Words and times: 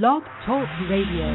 Blog 0.00 0.22
Talk 0.46 0.66
Radio. 0.88 1.28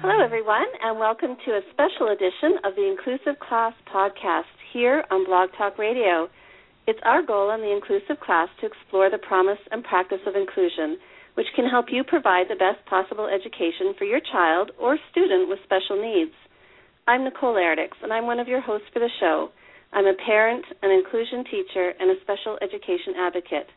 Hello, 0.00 0.22
everyone, 0.22 0.62
and 0.84 1.00
welcome 1.00 1.36
to 1.44 1.50
a 1.50 1.60
special 1.72 2.12
edition 2.12 2.58
of 2.62 2.76
the 2.76 2.88
Inclusive 2.88 3.40
Class 3.40 3.72
podcast 3.92 4.44
here 4.72 5.02
on 5.10 5.24
Blog 5.26 5.48
Talk 5.58 5.76
Radio. 5.76 6.28
It's 6.86 7.00
our 7.04 7.26
goal 7.26 7.50
in 7.50 7.62
the 7.62 7.72
Inclusive 7.74 8.20
Class 8.24 8.48
to 8.60 8.66
explore 8.66 9.10
the 9.10 9.18
promise 9.18 9.58
and 9.72 9.82
practice 9.82 10.20
of 10.24 10.36
inclusion, 10.36 10.98
which 11.36 11.46
can 11.54 11.68
help 11.68 11.86
you 11.92 12.02
provide 12.02 12.48
the 12.48 12.56
best 12.56 12.80
possible 12.88 13.28
education 13.28 13.92
for 13.98 14.04
your 14.04 14.20
child 14.32 14.72
or 14.80 14.98
student 15.12 15.48
with 15.48 15.60
special 15.64 16.00
needs. 16.00 16.32
I'm 17.06 17.24
Nicole 17.24 17.54
Eredics, 17.54 18.00
and 18.02 18.12
I'm 18.12 18.26
one 18.26 18.40
of 18.40 18.48
your 18.48 18.60
hosts 18.60 18.88
for 18.92 18.98
the 18.98 19.12
show. 19.20 19.50
I'm 19.92 20.06
a 20.06 20.14
parent, 20.26 20.64
an 20.82 20.90
inclusion 20.90 21.44
teacher, 21.44 21.92
and 22.00 22.10
a 22.10 22.20
special 22.22 22.58
education 22.62 23.14
advocate. 23.18 23.68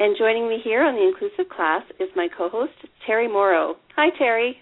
And 0.00 0.16
joining 0.18 0.48
me 0.48 0.58
here 0.64 0.82
on 0.82 0.94
the 0.94 1.06
Inclusive 1.06 1.52
Class 1.54 1.82
is 2.00 2.08
my 2.16 2.28
co 2.36 2.48
host, 2.48 2.72
Terri 3.06 3.30
Mauro. 3.30 3.76
Hi, 3.94 4.08
Terri. 4.20 4.52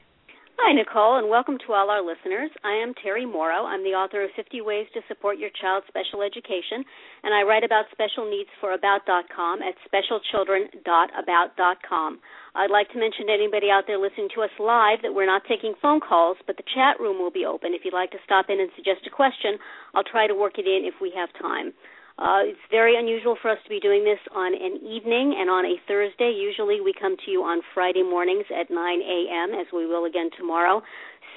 Hi, 0.60 0.76
Nicole, 0.76 1.16
and 1.16 1.32
welcome 1.32 1.56
to 1.64 1.72
all 1.72 1.88
our 1.88 2.04
listeners. 2.04 2.52
I 2.62 2.76
am 2.84 2.92
Terri 2.92 3.24
Mauro. 3.24 3.64
I'm 3.64 3.80
the 3.80 3.96
author 3.96 4.20
of 4.22 4.28
50 4.36 4.60
Ways 4.60 4.84
to 4.92 5.00
Support 5.08 5.40
Your 5.40 5.48
Child's 5.56 5.88
Special 5.88 6.20
Education, 6.20 6.84
and 7.24 7.32
I 7.32 7.48
write 7.48 7.64
about 7.64 7.88
special 7.90 8.28
needs 8.28 8.52
for 8.60 8.76
About.com 8.76 9.64
at 9.64 9.72
specialchildren.about.com. 9.88 12.20
I'd 12.54 12.70
like 12.70 12.92
to 12.92 13.00
mention 13.00 13.28
to 13.28 13.32
anybody 13.32 13.70
out 13.72 13.84
there 13.88 13.96
listening 13.96 14.28
to 14.36 14.44
us 14.44 14.52
live 14.60 15.00
that 15.00 15.16
we're 15.16 15.24
not 15.24 15.48
taking 15.48 15.72
phone 15.80 15.98
calls, 15.98 16.36
but 16.46 16.58
the 16.60 16.68
chat 16.76 17.00
room 17.00 17.16
will 17.16 17.32
be 17.32 17.48
open. 17.48 17.72
If 17.72 17.88
you'd 17.88 17.96
like 17.96 18.12
to 18.12 18.20
stop 18.28 18.52
in 18.52 18.60
and 18.60 18.68
suggest 18.76 19.08
a 19.08 19.10
question, 19.10 19.56
I'll 19.96 20.04
try 20.04 20.26
to 20.28 20.36
work 20.36 20.60
it 20.60 20.68
in 20.68 20.84
if 20.84 21.00
we 21.00 21.08
have 21.16 21.32
time. 21.40 21.72
Uh, 22.20 22.44
it's 22.44 22.60
very 22.70 23.00
unusual 23.00 23.34
for 23.40 23.50
us 23.50 23.56
to 23.64 23.70
be 23.72 23.80
doing 23.80 24.04
this 24.04 24.20
on 24.36 24.52
an 24.52 24.76
evening 24.84 25.40
and 25.40 25.48
on 25.48 25.64
a 25.64 25.80
Thursday. 25.88 26.28
Usually 26.36 26.84
we 26.84 26.92
come 26.92 27.16
to 27.16 27.30
you 27.30 27.40
on 27.40 27.64
Friday 27.72 28.04
mornings 28.04 28.44
at 28.52 28.68
9 28.68 28.76
a.m., 28.76 29.56
as 29.56 29.66
we 29.72 29.86
will 29.88 30.04
again 30.04 30.28
tomorrow. 30.36 30.82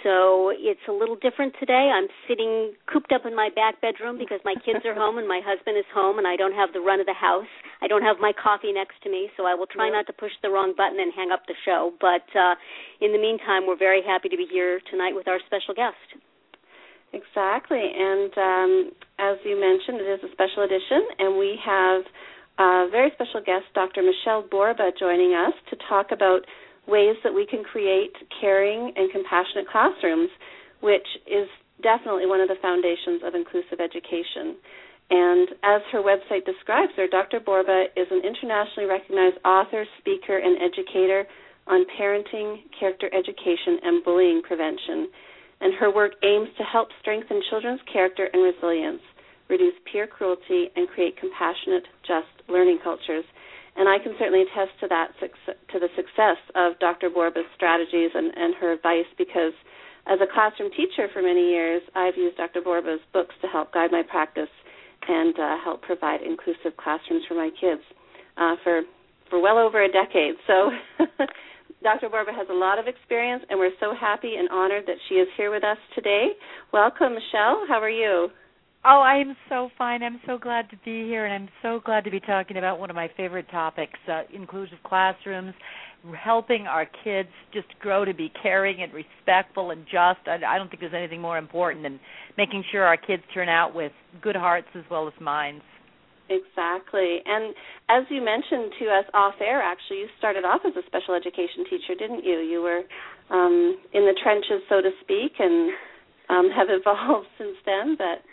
So 0.03 0.51
it's 0.51 0.83
a 0.89 0.91
little 0.91 1.15
different 1.15 1.55
today. 1.57 1.87
I'm 1.87 2.11
sitting 2.27 2.75
cooped 2.91 3.15
up 3.15 3.23
in 3.23 3.31
my 3.33 3.47
back 3.55 3.79
bedroom 3.79 4.19
because 4.19 4.43
my 4.43 4.59
kids 4.59 4.83
are 4.83 4.93
home 4.93 5.17
and 5.17 5.23
my 5.23 5.39
husband 5.39 5.79
is 5.79 5.87
home 5.95 6.19
and 6.19 6.27
I 6.27 6.35
don't 6.35 6.51
have 6.51 6.75
the 6.75 6.83
run 6.83 6.99
of 6.99 7.07
the 7.07 7.15
house. 7.15 7.47
I 7.79 7.87
don't 7.87 8.03
have 8.03 8.19
my 8.19 8.35
coffee 8.35 8.75
next 8.75 8.99
to 9.03 9.09
me, 9.09 9.31
so 9.39 9.47
I 9.47 9.55
will 9.55 9.71
try 9.71 9.87
not 9.87 10.05
to 10.07 10.13
push 10.13 10.35
the 10.43 10.51
wrong 10.51 10.75
button 10.75 10.99
and 10.99 11.15
hang 11.15 11.31
up 11.31 11.47
the 11.47 11.55
show. 11.63 11.95
But 12.03 12.27
uh, 12.35 12.59
in 12.99 13.15
the 13.15 13.21
meantime, 13.23 13.63
we're 13.63 13.79
very 13.79 14.03
happy 14.03 14.27
to 14.27 14.35
be 14.35 14.47
here 14.51 14.83
tonight 14.91 15.15
with 15.15 15.31
our 15.31 15.39
special 15.47 15.71
guest. 15.71 16.19
Exactly. 17.13 17.77
And 17.79 18.33
um, 18.37 18.91
as 19.19 19.37
you 19.45 19.53
mentioned, 19.59 20.01
it 20.01 20.09
is 20.09 20.21
a 20.25 20.33
special 20.33 20.63
edition, 20.65 21.05
and 21.19 21.37
we 21.37 21.57
have 21.63 22.01
a 22.57 22.89
very 22.89 23.11
special 23.13 23.39
guest, 23.45 23.65
Dr. 23.73 24.01
Michele 24.01 24.45
Borba, 24.49 24.91
joining 24.99 25.33
us 25.33 25.53
to 25.69 25.77
talk 25.87 26.11
about 26.11 26.41
ways 26.87 27.15
that 27.23 27.33
we 27.33 27.45
can 27.45 27.63
create 27.63 28.13
caring 28.41 28.91
and 28.95 29.11
compassionate 29.11 29.69
classrooms, 29.69 30.29
which 30.81 31.05
is 31.29 31.47
definitely 31.81 32.25
one 32.25 32.41
of 32.41 32.49
the 32.49 32.57
foundations 32.61 33.21
of 33.23 33.35
inclusive 33.35 33.79
education. 33.79 34.57
And 35.09 35.49
as 35.63 35.81
her 35.91 36.01
website 36.01 36.45
describes 36.45 36.93
her, 36.97 37.07
Dr. 37.07 37.39
Borba 37.39 37.85
is 37.95 38.07
an 38.09 38.21
internationally 38.25 38.89
recognized 38.89 39.37
author, 39.45 39.85
speaker, 39.99 40.37
and 40.37 40.57
educator 40.61 41.25
on 41.67 41.85
parenting, 41.99 42.63
character 42.77 43.07
education, 43.13 43.79
and 43.83 44.03
bullying 44.03 44.41
prevention 44.41 45.07
and 45.61 45.73
her 45.75 45.93
work 45.93 46.13
aims 46.23 46.49
to 46.57 46.63
help 46.63 46.89
strengthen 47.01 47.41
children's 47.49 47.81
character 47.91 48.29
and 48.31 48.43
resilience, 48.43 49.01
reduce 49.49 49.75
peer 49.91 50.07
cruelty, 50.07 50.69
and 50.75 50.87
create 50.89 51.17
compassionate, 51.17 51.85
just 52.07 52.31
learning 52.47 52.79
cultures. 52.83 53.25
And 53.75 53.89
I 53.89 53.97
can 53.97 54.13
certainly 54.19 54.43
attest 54.43 54.77
to 54.81 54.87
that 54.89 55.13
to 55.19 55.79
the 55.79 55.89
success 55.95 56.37
of 56.55 56.77
Dr. 56.79 57.09
Borba's 57.09 57.49
strategies 57.55 58.11
and, 58.13 58.31
and 58.35 58.53
her 58.55 58.71
advice 58.71 59.09
because 59.17 59.53
as 60.05 60.19
a 60.21 60.27
classroom 60.31 60.69
teacher 60.71 61.07
for 61.13 61.21
many 61.21 61.49
years, 61.49 61.81
I've 61.95 62.17
used 62.17 62.37
Dr. 62.37 62.61
Borba's 62.61 63.01
books 63.13 63.33
to 63.41 63.47
help 63.47 63.73
guide 63.73 63.91
my 63.91 64.03
practice 64.03 64.51
and 65.07 65.33
uh, 65.39 65.57
help 65.63 65.81
provide 65.81 66.21
inclusive 66.21 66.77
classrooms 66.77 67.23
for 67.27 67.35
my 67.35 67.49
kids 67.59 67.81
uh, 68.37 68.55
for 68.63 68.81
for 69.29 69.41
well 69.41 69.57
over 69.57 69.81
a 69.81 69.87
decade. 69.91 70.35
So 70.45 70.69
Dr. 71.83 72.07
Borba 72.07 72.31
has 72.31 72.47
a 72.49 72.53
lot 72.53 72.79
of 72.79 72.87
experience, 72.87 73.43
and 73.49 73.59
we're 73.59 73.75
so 73.81 73.93
happy 73.99 74.35
and 74.39 74.47
honored 74.49 74.85
that 74.87 74.95
she 75.09 75.15
is 75.15 75.27
here 75.35 75.51
with 75.51 75.65
us 75.65 75.77
today. 75.93 76.29
Welcome, 76.71 77.13
Michele. 77.13 77.65
How 77.67 77.79
are 77.81 77.89
you? 77.89 78.29
Oh, 78.85 79.01
I 79.01 79.17
am 79.17 79.35
so 79.49 79.69
fine. 79.77 80.01
I'm 80.01 80.19
so 80.25 80.37
glad 80.37 80.69
to 80.69 80.77
be 80.85 81.03
here, 81.03 81.25
and 81.25 81.33
I'm 81.33 81.49
so 81.61 81.81
glad 81.85 82.05
to 82.05 82.11
be 82.11 82.21
talking 82.21 82.55
about 82.55 82.79
one 82.79 82.89
of 82.89 82.95
my 82.95 83.09
favorite 83.17 83.49
topics 83.51 83.99
uh, 84.09 84.23
inclusive 84.33 84.77
classrooms, 84.85 85.53
helping 86.17 86.67
our 86.67 86.85
kids 87.03 87.29
just 87.53 87.67
grow 87.81 88.05
to 88.05 88.13
be 88.13 88.31
caring 88.41 88.81
and 88.81 88.91
respectful 88.93 89.71
and 89.71 89.83
just. 89.83 90.25
I, 90.25 90.39
I 90.47 90.57
don't 90.57 90.69
think 90.69 90.79
there's 90.79 90.93
anything 90.93 91.21
more 91.21 91.37
important 91.37 91.83
than 91.83 91.99
making 92.37 92.63
sure 92.71 92.83
our 92.83 92.97
kids 92.97 93.23
turn 93.33 93.49
out 93.49 93.75
with 93.75 93.91
good 94.21 94.37
hearts 94.37 94.67
as 94.75 94.83
well 94.89 95.07
as 95.07 95.13
minds. 95.19 95.63
Exactly. 96.29 97.19
And 97.25 97.53
as 97.89 98.03
you 98.09 98.23
mentioned 98.23 98.73
to 98.79 98.85
us 98.87 99.05
off 99.13 99.35
air, 99.41 99.61
actually, 99.61 99.99
you 99.99 100.07
started 100.17 100.45
off 100.45 100.61
as 100.65 100.73
a 100.75 100.85
special 100.87 101.15
education 101.15 101.65
teacher, 101.69 101.95
didn't 101.97 102.23
you? 102.23 102.39
You 102.39 102.61
were 102.61 102.81
um, 103.29 103.77
in 103.93 104.05
the 104.05 104.15
trenches, 104.23 104.63
so 104.69 104.81
to 104.81 104.89
speak, 105.01 105.33
and 105.39 105.71
um, 106.29 106.49
have 106.55 106.67
evolved 106.69 107.27
since 107.37 107.57
then. 107.65 107.95
But 107.97 108.23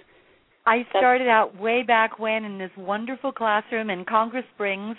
I 0.67 0.87
started 0.91 1.29
out 1.29 1.59
way 1.59 1.83
back 1.83 2.19
when 2.19 2.45
in 2.45 2.59
this 2.59 2.71
wonderful 2.77 3.33
classroom 3.33 3.91
in 3.91 4.05
Congress 4.05 4.45
Springs. 4.55 4.97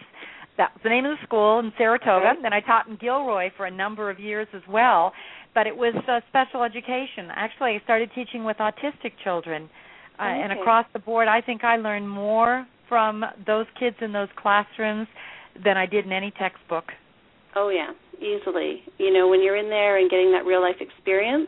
That's 0.57 0.73
the 0.83 0.89
name 0.89 1.05
of 1.05 1.17
the 1.17 1.25
school 1.25 1.59
in 1.59 1.71
Saratoga. 1.77 2.25
Right. 2.25 2.37
Then 2.41 2.53
I 2.53 2.59
taught 2.59 2.87
in 2.87 2.97
Gilroy 2.97 3.49
for 3.55 3.65
a 3.65 3.71
number 3.71 4.09
of 4.09 4.19
years 4.19 4.47
as 4.53 4.61
well. 4.69 5.13
But 5.53 5.65
it 5.67 5.75
was 5.75 5.93
uh, 6.07 6.19
special 6.29 6.63
education. 6.63 7.27
Actually, 7.33 7.71
I 7.71 7.81
started 7.83 8.09
teaching 8.13 8.43
with 8.43 8.57
autistic 8.57 9.13
children. 9.23 9.63
Uh, 10.19 10.23
Okay. 10.23 10.41
And 10.43 10.51
across 10.51 10.85
the 10.93 10.99
board, 10.99 11.27
I 11.27 11.41
think 11.41 11.63
I 11.63 11.77
learned 11.77 12.07
more 12.07 12.67
from 12.91 13.23
those 13.47 13.67
kids 13.79 13.95
in 14.01 14.11
those 14.11 14.27
classrooms 14.35 15.07
than 15.63 15.77
I 15.77 15.85
did 15.85 16.03
in 16.05 16.11
any 16.11 16.31
textbook. 16.37 16.91
oh 17.55 17.69
yeah, 17.69 17.91
easily. 18.19 18.83
You 18.97 19.13
know, 19.13 19.29
when 19.29 19.41
you're 19.41 19.55
in 19.55 19.69
there 19.69 19.97
and 19.97 20.09
getting 20.09 20.33
that 20.33 20.43
real 20.45 20.61
life 20.61 20.75
experience 20.81 21.47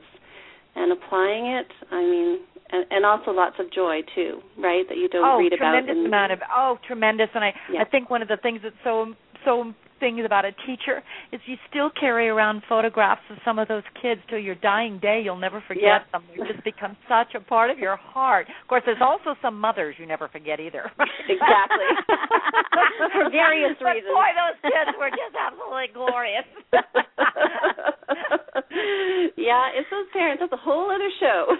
and 0.75 0.93
applying 0.93 1.47
it, 1.47 1.67
I 1.91 2.01
mean, 2.01 2.39
and, 2.71 2.85
and 2.91 3.05
also 3.05 3.31
lots 3.31 3.57
of 3.59 3.71
joy 3.73 3.99
too, 4.15 4.39
right? 4.57 4.87
That 4.87 4.97
you 4.97 5.09
don't 5.09 5.25
oh, 5.25 5.37
read 5.37 5.51
about. 5.51 5.75
Oh, 5.75 5.79
tremendous 5.83 5.97
in- 5.99 6.05
amount 6.05 6.31
of 6.31 6.39
oh, 6.55 6.79
tremendous! 6.87 7.27
And 7.35 7.43
I 7.43 7.53
Yeah. 7.73 7.81
I 7.81 7.85
think 7.85 8.09
one 8.09 8.21
of 8.21 8.29
the 8.29 8.37
things 8.37 8.61
that's 8.63 8.75
so 8.85 9.13
so 9.43 9.73
things 9.99 10.21
about 10.25 10.45
a 10.45 10.51
teacher 10.65 11.03
is 11.31 11.39
you 11.45 11.55
still 11.69 11.89
carry 11.99 12.27
around 12.29 12.63
photographs 12.67 13.21
of 13.29 13.37
some 13.45 13.59
of 13.59 13.67
those 13.67 13.83
kids 14.01 14.21
till 14.29 14.39
your 14.39 14.55
dying 14.55 14.97
day. 14.99 15.21
You'll 15.23 15.37
never 15.37 15.61
forget 15.67 15.83
Yeah. 15.83 15.99
them. 16.11 16.23
They 16.37 16.45
just 16.51 16.63
become 16.63 16.97
such 17.07 17.35
a 17.35 17.39
part 17.39 17.69
of 17.69 17.77
your 17.79 17.95
heart. 17.95 18.47
Of 18.61 18.67
course, 18.67 18.83
there's 18.85 19.01
also 19.01 19.35
some 19.41 19.59
mothers 19.59 19.95
you 19.97 20.05
never 20.05 20.27
forget 20.27 20.59
either. 20.59 20.91
Exactly. 21.27 21.85
For 23.13 23.29
various 23.29 23.75
but 23.79 23.93
reasons. 23.95 24.13
Boy, 24.13 24.27
those 24.35 24.71
kids 24.71 24.91
were 24.99 25.09
just 25.09 25.35
absolutely 25.39 25.87
glorious. 25.93 26.45
yeah, 29.37 29.69
it's 29.75 29.89
those 29.91 30.05
parents. 30.13 30.41
That's 30.41 30.53
a 30.53 30.57
whole 30.57 30.89
other 30.91 31.09
show. 31.19 31.55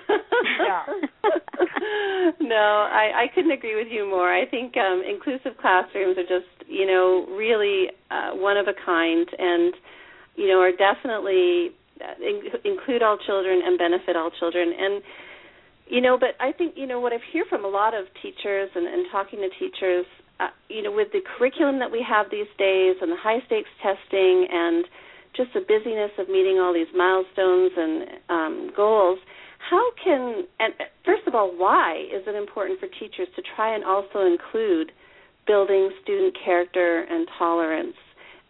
Yeah. 0.60 0.84
no, 2.42 2.88
I, 2.90 3.24
I 3.24 3.26
couldn't 3.34 3.52
agree 3.52 3.76
with 3.76 3.88
you 3.92 4.06
more. 4.10 4.34
I 4.34 4.46
think 4.46 4.76
um, 4.78 5.02
inclusive 5.08 5.58
classrooms 5.62 6.18
are 6.18 6.24
just, 6.24 6.48
you 6.68 6.86
know, 6.86 7.26
really 7.36 7.88
uh, 8.12 8.32
one 8.36 8.58
of 8.58 8.68
a 8.68 8.74
kind, 8.86 9.28
and 9.38 9.74
you 10.36 10.48
know, 10.48 10.60
are 10.60 10.72
definitely 10.72 11.72
uh, 12.02 12.18
in, 12.22 12.42
include 12.66 13.04
all 13.04 13.18
children 13.26 13.62
and 13.64 13.78
benefit 13.78 14.16
all 14.16 14.32
children. 14.40 14.74
And 14.78 15.02
you 15.88 16.02
know, 16.02 16.18
but 16.18 16.36
I 16.40 16.52
think 16.52 16.74
you 16.76 16.88
know 16.88 17.00
what 17.00 17.14
I 17.14 17.18
hear 17.32 17.46
from 17.50 17.66
a 17.66 17.68
lot 17.68 17.94
of 17.94 18.06
teachers 18.22 18.70
and, 18.76 18.88
and 18.88 19.06
talking 19.12 19.40
to 19.40 19.50
teachers. 19.60 20.06
Uh, 20.40 20.48
you 20.68 20.82
know, 20.82 20.92
with 20.92 21.12
the 21.14 21.22
curriculum 21.38 21.78
that 21.78 21.92
we 21.92 22.04
have 22.08 22.26
these 22.32 22.50
days 22.58 22.96
and 23.02 23.12
the 23.12 23.22
high 23.22 23.38
stakes 23.46 23.70
testing 23.84 24.48
and 24.50 24.86
just 25.38 25.54
the 25.54 25.62
busyness 25.62 26.12
of 26.18 26.28
meeting 26.28 26.58
all 26.58 26.74
these 26.74 26.90
milestones 26.96 27.72
and 27.78 27.94
um, 28.30 28.72
goals, 28.76 29.20
how 29.70 29.92
can 30.04 30.44
and 30.60 30.74
uh, 30.80 30.86
first 31.06 31.28
of 31.28 31.36
all, 31.36 31.54
why 31.56 32.06
is 32.12 32.24
it 32.28 32.36
important 32.36 32.80
for 32.80 32.88
teachers 32.88 33.28
to 33.36 33.42
try 33.56 33.76
and 33.76 33.84
also 33.84 34.26
include 34.26 34.92
building 35.46 35.92
student 36.02 36.36
character 36.44 37.06
and 37.10 37.28
tolerance? 37.38 37.96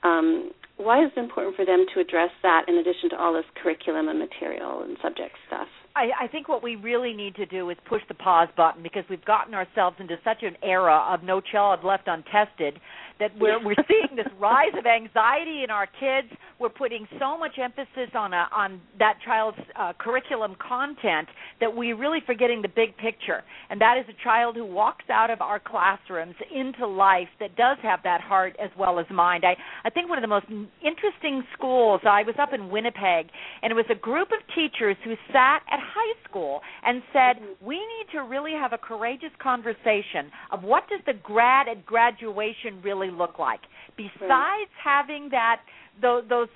Um, 0.04 0.52
why 0.78 1.04
is 1.06 1.12
it 1.16 1.20
important 1.20 1.56
for 1.56 1.66
them 1.66 1.86
to 1.94 2.00
address 2.00 2.32
that 2.42 2.66
in 2.68 2.76
addition 2.76 3.10
to 3.12 3.18
all 3.18 3.34
this 3.34 3.46
curriculum 3.62 4.10
and 4.10 4.20
material 4.20 4.82
and 4.84 4.98
subject 5.02 5.36
stuff? 5.48 5.68
I, 5.96 6.10
I 6.22 6.28
think 6.28 6.50
what 6.50 6.64
we 6.64 6.76
really 6.76 7.14
need 7.14 7.36
to 7.36 7.46
do 7.46 7.70
is 7.70 7.78
push 7.88 8.02
the 8.08 8.16
pause 8.16 8.50
button 8.58 8.82
because 8.82 9.04
we've 9.10 9.24
gotten 9.26 9.54
ourselves 9.54 9.98
into 10.00 10.16
such 10.24 10.42
an 10.42 10.58
era 10.64 11.06
of 11.08 11.24
no 11.24 11.40
child 11.40 11.84
left 11.84 12.08
untested 12.08 12.80
that 13.20 13.32
we're 13.40 13.64
we're 13.64 13.76
seeing 13.88 14.16
this 14.16 14.28
rise 14.40 14.74
of 14.78 14.86
anxiety 14.86 15.64
in 15.64 15.70
our 15.70 15.88
kids. 15.88 16.28
we're 16.60 16.70
putting 16.70 17.08
so 17.20 17.38
much 17.38 17.58
emphasis 17.62 18.10
on 18.16 18.34
a, 18.34 18.48
on 18.56 18.82
that 19.00 19.18
child's 19.26 19.58
uh, 19.80 19.94
curriculum 20.00 20.56
content 20.66 21.28
that 21.60 21.74
we're 21.74 21.96
really 21.96 22.20
forgetting 22.26 22.62
the 22.62 22.68
big 22.68 22.96
picture, 22.98 23.44
and 23.70 23.80
that 23.82 23.98
is 23.98 24.06
a 24.10 24.24
child 24.24 24.56
who 24.56 24.66
walks 24.66 25.06
out 25.10 25.30
of 25.30 25.42
our 25.42 25.60
classrooms 25.60 26.36
into 26.54 26.86
life 26.88 27.28
that 27.40 27.56
does 27.56 27.78
have 27.82 28.00
that 28.04 28.22
heart 28.22 28.56
as 28.64 28.70
well 28.78 29.00
as 29.00 29.06
mind. 29.12 29.44
I 29.46 29.56
I 29.84 29.90
think 29.90 30.10
one 30.10 30.18
of 30.18 30.22
the 30.22 30.28
most 30.28 30.48
interesting 30.82 31.44
schools. 31.54 32.02
I 32.06 32.24
was 32.24 32.36
up 32.40 32.54
in 32.54 32.70
Winnipeg, 32.70 33.28
and 33.62 33.72
it 33.72 33.76
was 33.76 33.86
a 33.90 33.96
group 33.96 34.30
of 34.32 34.40
teachers 34.56 34.98
who 35.04 35.16
sat 35.32 35.62
at 35.72 35.80
high 35.80 36.16
school 36.28 36.62
and 36.86 37.02
said, 37.12 37.38
mm-hmm. 37.38 37.66
"We 37.66 37.76
need 37.76 38.08
to 38.14 38.20
really 38.24 38.54
have 38.54 38.74
a 38.74 38.78
courageous 38.78 39.32
conversation 39.42 40.32
of 40.52 40.64
what 40.64 40.88
does 40.90 41.02
the 41.06 41.14
grad 41.14 41.68
at 41.68 41.86
graduation 41.86 42.82
really 42.84 43.03
look 43.10 43.40
like." 43.40 43.62
Besides 43.96 44.22
right. 44.22 44.66
having 44.84 45.30
that 45.30 45.62
those, 46.02 46.24
those 46.30 46.48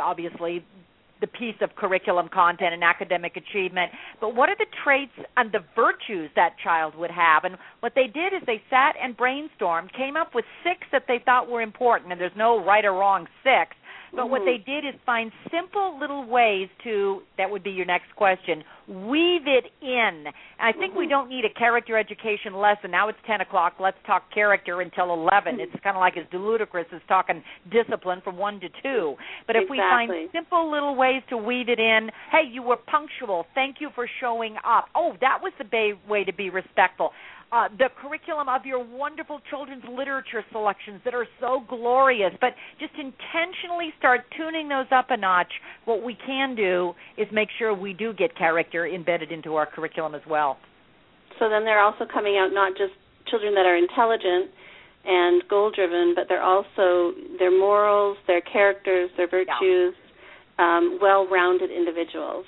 obviously 0.00 0.64
the 1.20 1.26
piece 1.26 1.56
of 1.60 1.74
curriculum 1.76 2.28
content 2.32 2.72
and 2.72 2.82
academic 2.82 3.36
achievement, 3.36 3.92
but 4.20 4.34
what 4.34 4.48
are 4.48 4.56
the 4.56 4.66
traits 4.82 5.12
and 5.36 5.52
the 5.52 5.60
virtues 5.76 6.30
that 6.34 6.56
child 6.62 6.94
would 6.94 7.10
have? 7.10 7.44
And 7.44 7.56
what 7.80 7.92
they 7.94 8.06
did 8.06 8.32
is 8.32 8.40
they 8.46 8.62
sat 8.70 8.94
and 9.02 9.16
brainstormed, 9.16 9.92
came 9.92 10.16
up 10.16 10.34
with 10.34 10.44
six 10.64 10.80
that 10.92 11.04
they 11.06 11.20
thought 11.24 11.48
were 11.48 11.60
important, 11.60 12.10
and 12.10 12.20
there's 12.20 12.32
no 12.36 12.64
right 12.64 12.84
or 12.84 12.92
wrong 12.92 13.26
six. 13.44 13.76
But 14.12 14.22
mm-hmm. 14.22 14.30
what 14.30 14.42
they 14.44 14.58
did 14.58 14.84
is 14.84 14.94
find 15.06 15.30
simple 15.50 15.98
little 15.98 16.26
ways 16.26 16.68
to 16.84 17.20
that 17.38 17.50
would 17.50 17.62
be 17.62 17.70
your 17.70 17.86
next 17.86 18.14
question 18.16 18.64
weave 18.90 19.46
it 19.46 19.70
in. 19.80 20.24
I 20.58 20.72
think 20.72 20.92
mm-hmm. 20.92 20.98
we 20.98 21.06
don't 21.06 21.28
need 21.28 21.44
a 21.44 21.58
character 21.58 21.96
education 21.96 22.54
lesson. 22.54 22.90
Now 22.90 23.08
it's 23.08 23.18
ten 23.26 23.40
o'clock. 23.40 23.74
Let's 23.78 23.96
talk 24.06 24.24
character 24.34 24.80
until 24.80 25.14
eleven. 25.14 25.54
Mm-hmm. 25.54 25.72
It's 25.72 25.82
kind 25.84 25.96
of 25.96 26.00
like 26.00 26.16
as 26.16 26.26
ludicrous 26.32 26.86
as 26.92 27.00
talking 27.08 27.42
discipline 27.70 28.20
from 28.22 28.36
one 28.36 28.60
to 28.60 28.68
two. 28.82 29.14
But 29.46 29.56
if 29.56 29.62
exactly. 29.62 29.78
we 29.78 29.78
find 29.78 30.30
simple 30.32 30.70
little 30.70 30.96
ways 30.96 31.22
to 31.30 31.36
weave 31.36 31.68
it 31.68 31.78
in, 31.78 32.10
hey, 32.32 32.50
you 32.50 32.62
were 32.62 32.76
punctual. 32.76 33.46
Thank 33.54 33.76
you 33.80 33.90
for 33.94 34.08
showing 34.20 34.56
up. 34.66 34.86
Oh, 34.94 35.14
that 35.20 35.38
was 35.40 35.52
the 35.58 35.92
way 36.08 36.24
to 36.24 36.32
be 36.32 36.50
respectful 36.50 37.10
uh, 37.52 37.68
the 37.78 37.88
curriculum 38.00 38.48
of 38.48 38.64
your 38.64 38.84
wonderful 38.84 39.40
children's 39.50 39.82
literature 39.90 40.44
selections 40.52 41.00
that 41.04 41.14
are 41.14 41.26
so 41.40 41.64
glorious, 41.68 42.32
but 42.40 42.50
just 42.78 42.92
intentionally 42.94 43.92
start 43.98 44.20
tuning 44.36 44.68
those 44.68 44.86
up 44.92 45.06
a 45.10 45.16
notch. 45.16 45.52
What 45.84 46.04
we 46.04 46.16
can 46.26 46.54
do 46.54 46.94
is 47.16 47.26
make 47.32 47.48
sure 47.58 47.74
we 47.74 47.92
do 47.92 48.12
get 48.12 48.36
character 48.36 48.86
embedded 48.86 49.32
into 49.32 49.56
our 49.56 49.66
curriculum 49.66 50.14
as 50.14 50.22
well. 50.28 50.58
So 51.38 51.48
then 51.48 51.64
they're 51.64 51.82
also 51.82 52.04
coming 52.12 52.36
out 52.36 52.50
not 52.52 52.76
just 52.76 52.92
children 53.28 53.54
that 53.54 53.66
are 53.66 53.76
intelligent 53.76 54.50
and 55.04 55.42
goal 55.48 55.72
driven, 55.74 56.12
but 56.14 56.24
they're 56.28 56.42
also 56.42 57.14
their 57.38 57.50
morals, 57.50 58.18
their 58.26 58.42
characters, 58.42 59.10
their 59.16 59.28
virtues, 59.28 59.94
yeah. 59.94 60.76
um, 60.76 60.98
well 61.00 61.26
rounded 61.26 61.70
individuals. 61.70 62.44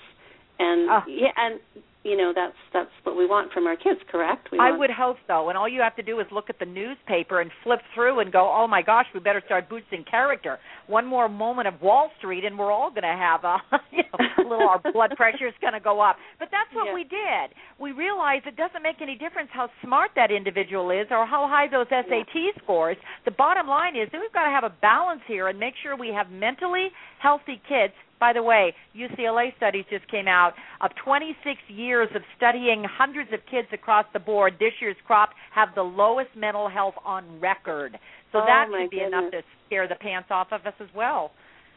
And 0.63 0.91
uh, 0.91 1.01
yeah, 1.09 1.33
and 1.37 1.61
you 2.05 2.17
know 2.17 2.33
that's 2.35 2.57
that's 2.73 2.91
what 3.05 3.17
we 3.17 3.27
want 3.27 3.53
from 3.53 3.67
our 3.67 3.77
kids 3.77 4.01
correct? 4.11 4.49
We 4.51 4.59
i 4.59 4.71
would 4.71 4.91
hope 4.91 5.17
so. 5.27 5.49
And 5.49 5.59
all 5.59 5.69
you 5.69 5.81
have 5.81 5.97
to 5.97 6.03
do 6.03 6.21
is 6.21 6.27
look 6.31 6.51
at 6.51 6.59
the 6.59 6.67
newspaper 6.67 7.41
and 7.41 7.51
flip 7.63 7.81
through 7.95 8.21
and 8.21 8.33
go 8.33 8.51
oh 8.53 8.67
my 8.67 8.83
gosh 8.83 9.07
we 9.15 9.21
better 9.21 9.43
start 9.47 9.69
boosting 9.69 10.05
character. 10.09 10.59
One 10.87 11.07
more 11.07 11.29
moment 11.29 11.69
of 11.69 11.81
wall 11.81 12.11
street 12.19 12.45
and 12.45 12.59
we're 12.59 12.73
all 12.73 12.91
going 12.91 13.03
to 13.03 13.09
have 13.09 13.45
a 13.45 13.57
you 13.93 14.03
know, 14.03 14.19
a 14.39 14.43
little 14.43 14.69
our 14.69 14.81
blood 14.93 15.13
pressure 15.17 15.47
is 15.47 15.55
going 15.61 15.75
to 15.75 15.81
go 15.81 16.01
up. 16.01 16.17
But 16.39 16.49
that's 16.51 16.73
what 16.75 16.87
yeah. 16.87 16.95
we 16.95 17.05
did. 17.05 17.55
We 17.79 17.93
realized 17.93 18.47
it 18.47 18.57
doesn't 18.57 18.83
make 18.83 19.01
any 19.01 19.17
difference 19.17 19.51
how 19.53 19.69
smart 19.83 20.11
that 20.17 20.31
individual 20.31 20.91
is 20.91 21.07
or 21.11 21.27
how 21.27 21.47
high 21.49 21.69
those 21.71 21.87
sat 21.91 22.07
yeah. 22.09 22.51
scores. 22.63 22.97
The 23.25 23.31
bottom 23.33 23.67
line 23.67 23.97
is 23.97 24.09
that 24.13 24.21
we've 24.21 24.33
got 24.33 24.45
to 24.45 24.51
have 24.55 24.65
a 24.65 24.75
balance 24.83 25.23
here 25.27 25.49
and 25.49 25.59
make 25.59 25.75
sure 25.83 25.97
we 25.97 26.09
have 26.09 26.31
mentally 26.31 26.89
healthy 27.21 27.61
kids 27.69 27.95
by 28.23 28.33
the 28.33 28.41
way, 28.41 28.73
UCLA 28.95 29.51
studies 29.57 29.85
just 29.91 30.07
came 30.07 30.29
out 30.29 30.53
of 30.81 30.93
26 31.05 31.59
years 31.67 32.09
of 32.15 32.23
studying 32.37 32.85
hundreds 32.87 33.33
of 33.33 33.41
kids 33.51 33.67
across 33.73 34.07
the 34.13 34.21
board. 34.21 34.55
This 34.61 34.71
year's 34.81 34.95
crop 35.05 35.31
have 35.53 35.71
the 35.75 35.83
lowest 35.83 36.31
mental 36.37 36.69
health 36.71 36.95
on 37.05 37.41
record. 37.41 37.99
So 38.31 38.39
oh, 38.39 38.47
that 38.47 38.71
should 38.71 38.91
be 38.91 39.03
goodness. 39.03 39.11
enough 39.11 39.33
to 39.33 39.43
scare 39.67 39.89
the 39.89 39.97
pants 39.97 40.29
off 40.31 40.47
of 40.53 40.65
us 40.65 40.75
as 40.79 40.87
well. 40.95 41.33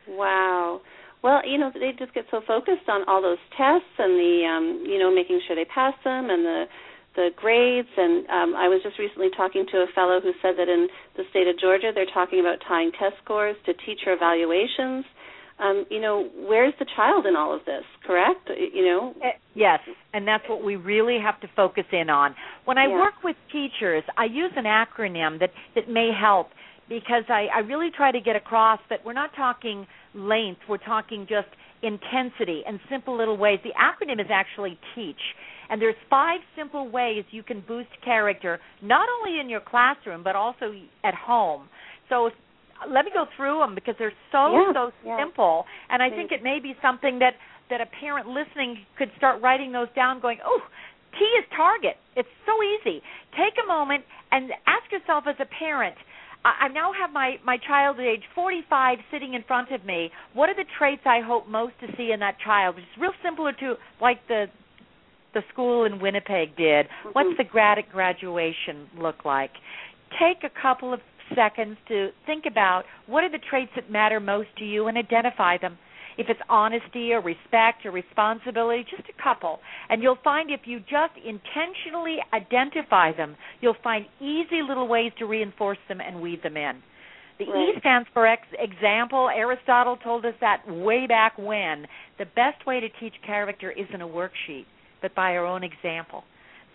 Wow. 0.07 0.81
Well, 1.23 1.41
you 1.49 1.57
know, 1.57 1.71
they 1.73 1.97
just 1.97 2.13
get 2.13 2.25
so 2.29 2.41
focused 2.45 2.85
on 2.89 3.01
all 3.09 3.23
those 3.23 3.41
tests 3.57 3.89
and 3.97 4.13
the 4.13 4.45
um, 4.45 4.85
you 4.85 4.99
know, 4.99 5.09
making 5.09 5.41
sure 5.47 5.55
they 5.55 5.65
pass 5.65 5.95
them 6.03 6.29
and 6.29 6.45
the 6.45 6.65
the 7.15 7.29
grades 7.35 7.87
and 7.97 8.27
um 8.27 8.53
I 8.59 8.67
was 8.67 8.83
just 8.83 8.99
recently 8.99 9.29
talking 9.35 9.65
to 9.71 9.77
a 9.77 9.87
fellow 9.95 10.19
who 10.21 10.35
said 10.43 10.59
that 10.59 10.67
in 10.67 10.89
the 11.15 11.23
state 11.31 11.47
of 11.47 11.57
Georgia 11.57 11.95
they're 11.95 12.11
talking 12.13 12.41
about 12.41 12.59
tying 12.67 12.91
test 12.91 13.15
scores 13.23 13.55
to 13.65 13.73
teacher 13.73 14.11
evaluations 14.11 15.07
um, 15.59 15.85
you 15.89 16.01
know, 16.01 16.29
where's 16.35 16.73
the 16.79 16.85
child 16.95 17.25
in 17.25 17.35
all 17.35 17.55
of 17.55 17.63
this? 17.65 17.83
Correct? 18.05 18.49
You 18.49 18.85
know. 18.85 19.13
Eh, 19.23 19.29
yes, 19.53 19.79
and 20.13 20.27
that's 20.27 20.43
what 20.49 20.63
we 20.63 20.75
really 20.75 21.17
have 21.23 21.39
to 21.41 21.47
focus 21.55 21.85
in 21.91 22.09
on. 22.09 22.35
When 22.65 22.77
I 22.77 22.87
yeah. 22.87 22.95
work 22.95 23.13
with 23.23 23.37
teachers, 23.51 24.03
I 24.17 24.25
use 24.25 24.51
an 24.57 24.65
acronym 24.65 25.39
that 25.39 25.51
that 25.75 25.89
may 25.89 26.11
help 26.17 26.49
because 26.89 27.23
I, 27.29 27.47
I 27.53 27.59
really 27.59 27.89
try 27.95 28.11
to 28.11 28.19
get 28.19 28.35
across 28.35 28.79
that 28.89 28.99
we're 29.05 29.13
not 29.13 29.31
talking 29.35 29.87
length, 30.13 30.61
we're 30.69 30.77
talking 30.77 31.25
just 31.27 31.47
intensity 31.81 32.63
and 32.67 32.79
simple 32.89 33.17
little 33.17 33.37
ways. 33.37 33.59
The 33.63 33.71
acronym 33.71 34.19
is 34.19 34.27
actually 34.31 34.77
TEACH. 34.93 35.15
And 35.69 35.81
there's 35.81 35.95
five 36.09 36.41
simple 36.55 36.89
ways 36.89 37.23
you 37.31 37.41
can 37.41 37.63
boost 37.67 37.89
character, 38.03 38.59
not 38.83 39.07
only 39.19 39.39
in 39.39 39.49
your 39.49 39.61
classroom 39.61 40.23
but 40.23 40.35
also 40.35 40.73
at 41.03 41.15
home. 41.15 41.69
So 42.09 42.29
let 42.89 43.05
me 43.05 43.11
go 43.13 43.25
through 43.35 43.59
them 43.59 43.75
because 43.75 43.95
they're 43.99 44.13
so 44.31 44.51
yeah, 44.51 44.73
so 44.73 44.91
yeah. 45.05 45.17
simple, 45.19 45.65
and 45.89 46.01
I 46.01 46.09
think 46.09 46.31
it 46.31 46.43
may 46.43 46.59
be 46.59 46.75
something 46.81 47.19
that 47.19 47.33
that 47.69 47.81
a 47.81 47.85
parent 47.99 48.27
listening 48.27 48.85
could 48.97 49.09
start 49.17 49.41
writing 49.41 49.71
those 49.71 49.87
down, 49.95 50.19
going, 50.19 50.39
"Oh, 50.45 50.61
T 51.17 51.25
is 51.25 51.45
target. 51.55 51.97
It's 52.15 52.29
so 52.45 52.53
easy. 52.61 53.01
Take 53.31 53.53
a 53.63 53.67
moment 53.67 54.05
and 54.31 54.51
ask 54.67 54.91
yourself 54.91 55.25
as 55.27 55.35
a 55.39 55.45
parent." 55.45 55.95
I 56.45 56.67
now 56.67 56.93
have 56.93 57.11
my 57.11 57.39
my 57.43 57.57
child 57.57 57.99
at 57.99 58.05
age 58.05 58.21
45 58.35 58.99
sitting 59.11 59.33
in 59.33 59.43
front 59.43 59.71
of 59.71 59.83
me. 59.83 60.11
What 60.33 60.47
are 60.47 60.53
the 60.53 60.65
traits 60.77 61.01
I 61.05 61.21
hope 61.21 61.47
most 61.47 61.73
to 61.79 61.87
see 61.97 62.11
in 62.11 62.19
that 62.19 62.37
child? 62.39 62.75
It's 62.77 63.01
real 63.01 63.13
similar 63.23 63.51
to 63.53 63.75
like 63.99 64.19
the 64.27 64.45
the 65.33 65.41
school 65.51 65.85
in 65.85 65.99
Winnipeg 65.99 66.55
did. 66.55 66.85
Mm-hmm. 66.85 67.09
What's 67.13 67.37
the 67.37 67.43
grad 67.43 67.79
graduation 67.91 68.87
look 68.97 69.25
like? 69.25 69.51
Take 70.19 70.43
a 70.43 70.61
couple 70.61 70.93
of 70.93 70.99
seconds 71.33 71.77
to 71.87 72.09
think 72.25 72.45
about 72.49 72.83
what 73.07 73.23
are 73.23 73.31
the 73.31 73.39
traits 73.49 73.71
that 73.75 73.89
matter 73.89 74.19
most 74.19 74.49
to 74.57 74.65
you 74.65 74.87
and 74.87 74.97
identify 74.97 75.57
them. 75.57 75.77
If 76.17 76.27
it's 76.29 76.39
honesty 76.49 77.11
or 77.11 77.21
respect 77.21 77.85
or 77.85 77.91
responsibility, 77.91 78.85
just 78.89 79.09
a 79.09 79.23
couple. 79.23 79.59
And 79.89 80.01
you'll 80.01 80.17
find 80.23 80.49
if 80.49 80.61
you 80.65 80.79
just 80.79 81.13
intentionally 81.17 82.17
identify 82.33 83.11
them, 83.15 83.35
you'll 83.61 83.75
find 83.83 84.05
easy 84.21 84.61
little 84.67 84.87
ways 84.87 85.11
to 85.19 85.25
reinforce 85.25 85.77
them 85.89 85.99
and 85.99 86.21
weave 86.21 86.41
them 86.41 86.55
in. 86.55 86.81
The 87.37 87.45
right. 87.45 87.75
E 87.75 87.79
stands 87.79 88.07
for 88.13 88.25
ex- 88.25 88.47
example. 88.57 89.29
Aristotle 89.29 89.97
told 89.97 90.25
us 90.25 90.35
that 90.39 90.63
way 90.67 91.05
back 91.05 91.37
when. 91.37 91.85
The 92.17 92.25
best 92.25 92.65
way 92.65 92.79
to 92.79 92.87
teach 92.99 93.13
character 93.25 93.71
isn't 93.71 94.01
a 94.01 94.07
worksheet, 94.07 94.65
but 95.01 95.13
by 95.15 95.35
our 95.35 95.45
own 95.45 95.63
example. 95.63 96.23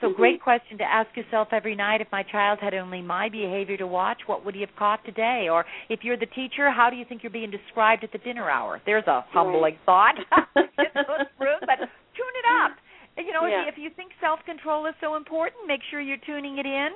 So 0.01 0.09
mm-hmm. 0.09 0.17
great 0.17 0.43
question 0.43 0.79
to 0.79 0.85
ask 0.85 1.15
yourself 1.17 1.49
every 1.53 1.75
night. 1.75 2.01
If 2.01 2.09
my 2.11 2.23
child 2.23 2.59
had 2.61 2.75
only 2.75 3.03
my 3.03 3.29
behavior 3.29 3.77
to 3.77 3.87
watch, 3.87 4.19
what 4.27 4.45
would 4.45 4.55
he 4.55 4.61
have 4.63 4.75
caught 4.79 5.05
today? 5.05 5.49
Or 5.51 5.65
if 5.89 6.01
you're 6.03 6.17
the 6.17 6.27
teacher, 6.27 6.71
how 6.71 6.91
do 6.91 6.97
you 6.97 7.05
think 7.09 7.23
you're 7.23 7.31
being 7.31 7.51
described 7.51 8.05
at 8.05 8.13
the 8.13 8.19
dinner 8.19 8.51
hour? 8.51 8.81
There's 8.87 9.07
a 9.07 9.25
humbling 9.31 9.77
right. 9.87 9.87
thought. 9.87 10.15
it's 10.57 10.95
rude, 11.39 11.61
but 11.61 11.79
tune 11.79 12.37
it 12.37 12.47
up. 12.65 12.73
You 13.19 13.33
know, 13.33 13.45
yeah. 13.45 13.69
if, 13.69 13.77
you 13.77 13.91
think 13.97 14.13
self-control 14.21 14.87
is 14.87 14.95
so 15.01 15.17
important, 15.17 15.67
make 15.67 15.81
sure 15.91 16.01
you're 16.01 16.17
tuning 16.25 16.59
it 16.59 16.65
in. 16.65 16.89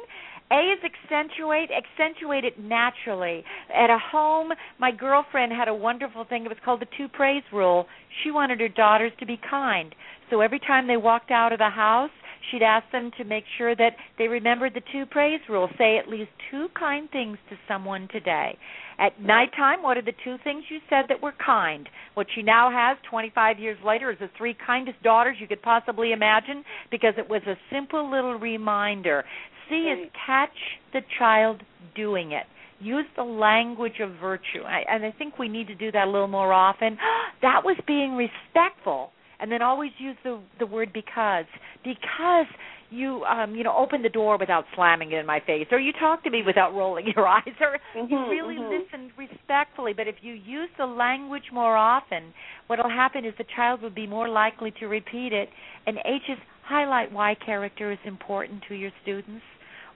A 0.52 0.72
is 0.72 0.78
accentuate, 0.84 1.68
accentuate 1.70 2.44
it 2.44 2.58
naturally. 2.58 3.44
At 3.74 3.90
a 3.90 3.98
home, 3.98 4.52
my 4.78 4.90
girlfriend 4.90 5.52
had 5.52 5.68
a 5.68 5.74
wonderful 5.74 6.24
thing. 6.24 6.44
It 6.44 6.48
was 6.48 6.58
called 6.64 6.80
the 6.80 6.88
two 6.96 7.08
praise 7.08 7.42
rule. 7.52 7.86
She 8.22 8.30
wanted 8.30 8.60
her 8.60 8.68
daughters 8.68 9.12
to 9.20 9.26
be 9.26 9.38
kind. 9.50 9.94
So 10.30 10.40
every 10.40 10.60
time 10.60 10.86
they 10.86 10.96
walked 10.96 11.30
out 11.30 11.52
of 11.52 11.58
the 11.58 11.70
house, 11.70 12.10
she'd 12.50 12.62
ask 12.62 12.90
them 12.92 13.10
to 13.18 13.24
make 13.24 13.44
sure 13.58 13.74
that 13.76 13.96
they 14.18 14.28
remembered 14.28 14.74
the 14.74 14.82
two 14.92 15.06
praise 15.06 15.40
rules. 15.48 15.70
Say 15.78 15.98
at 15.98 16.08
least 16.08 16.30
two 16.50 16.68
kind 16.78 17.10
things 17.10 17.38
to 17.50 17.56
someone 17.68 18.08
today. 18.12 18.56
At 18.98 19.20
nighttime, 19.20 19.82
what 19.82 19.96
are 19.96 20.02
the 20.02 20.14
two 20.22 20.36
things 20.44 20.64
you 20.68 20.78
said 20.88 21.06
that 21.08 21.20
were 21.20 21.34
kind? 21.44 21.88
What 22.14 22.26
she 22.34 22.42
now 22.42 22.70
has 22.70 22.96
25 23.10 23.58
years 23.58 23.78
later 23.84 24.10
is 24.10 24.18
the 24.18 24.30
three 24.38 24.56
kindest 24.66 25.02
daughters 25.02 25.36
you 25.40 25.48
could 25.48 25.62
possibly 25.62 26.12
imagine 26.12 26.64
because 26.90 27.14
it 27.18 27.28
was 27.28 27.42
a 27.46 27.56
simple 27.72 28.10
little 28.10 28.38
reminder. 28.38 29.24
C 29.68 29.74
is 29.74 30.10
catch 30.26 30.56
the 30.92 31.00
child 31.18 31.62
doing 31.94 32.32
it 32.32 32.46
use 32.80 33.06
the 33.16 33.22
language 33.22 34.00
of 34.00 34.10
virtue. 34.20 34.62
I, 34.66 34.82
and 34.90 35.04
I 35.04 35.12
think 35.12 35.38
we 35.38 35.48
need 35.48 35.68
to 35.68 35.74
do 35.74 35.90
that 35.92 36.06
a 36.06 36.10
little 36.10 36.28
more 36.28 36.52
often. 36.52 36.98
that 37.42 37.64
was 37.64 37.76
being 37.86 38.12
respectful 38.14 39.10
and 39.44 39.52
then 39.52 39.60
always 39.60 39.90
use 39.98 40.16
the 40.24 40.40
the 40.58 40.64
word 40.64 40.90
because. 40.94 41.44
Because 41.84 42.46
you 42.88 43.24
um 43.24 43.54
you 43.54 43.64
know 43.64 43.74
open 43.76 44.02
the 44.02 44.08
door 44.08 44.38
without 44.38 44.64
slamming 44.74 45.12
it 45.12 45.16
in 45.16 45.26
my 45.26 45.40
face 45.40 45.66
or 45.70 45.78
you 45.78 45.92
talk 46.00 46.22
to 46.24 46.30
me 46.30 46.42
without 46.46 46.72
rolling 46.74 47.06
your 47.16 47.26
eyes 47.26 47.42
or 47.60 47.78
mm-hmm, 47.96 48.10
you 48.10 48.18
really 48.30 48.56
mm-hmm. 48.56 48.84
listen 48.84 49.10
respectfully. 49.18 49.92
But 49.92 50.08
if 50.08 50.16
you 50.22 50.32
use 50.32 50.70
the 50.78 50.86
language 50.86 51.44
more 51.52 51.76
often 51.76 52.32
what'll 52.68 52.88
happen 52.88 53.26
is 53.26 53.34
the 53.36 53.44
child 53.54 53.82
will 53.82 53.90
be 53.90 54.06
more 54.06 54.28
likely 54.28 54.72
to 54.80 54.86
repeat 54.86 55.34
it. 55.34 55.50
And 55.86 55.98
h's 55.98 56.38
highlight 56.64 57.12
why 57.12 57.34
character 57.44 57.92
is 57.92 57.98
important 58.06 58.62
to 58.68 58.74
your 58.74 58.92
students. 59.02 59.42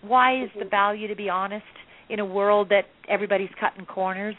Why 0.02 0.42
is 0.42 0.50
mm-hmm. 0.50 0.60
the 0.60 0.64
value 0.66 1.08
to 1.08 1.16
be 1.16 1.30
honest 1.30 1.64
in 2.10 2.18
a 2.20 2.26
world 2.26 2.68
that 2.68 2.84
everybody's 3.08 3.50
cutting 3.58 3.86
corners? 3.86 4.34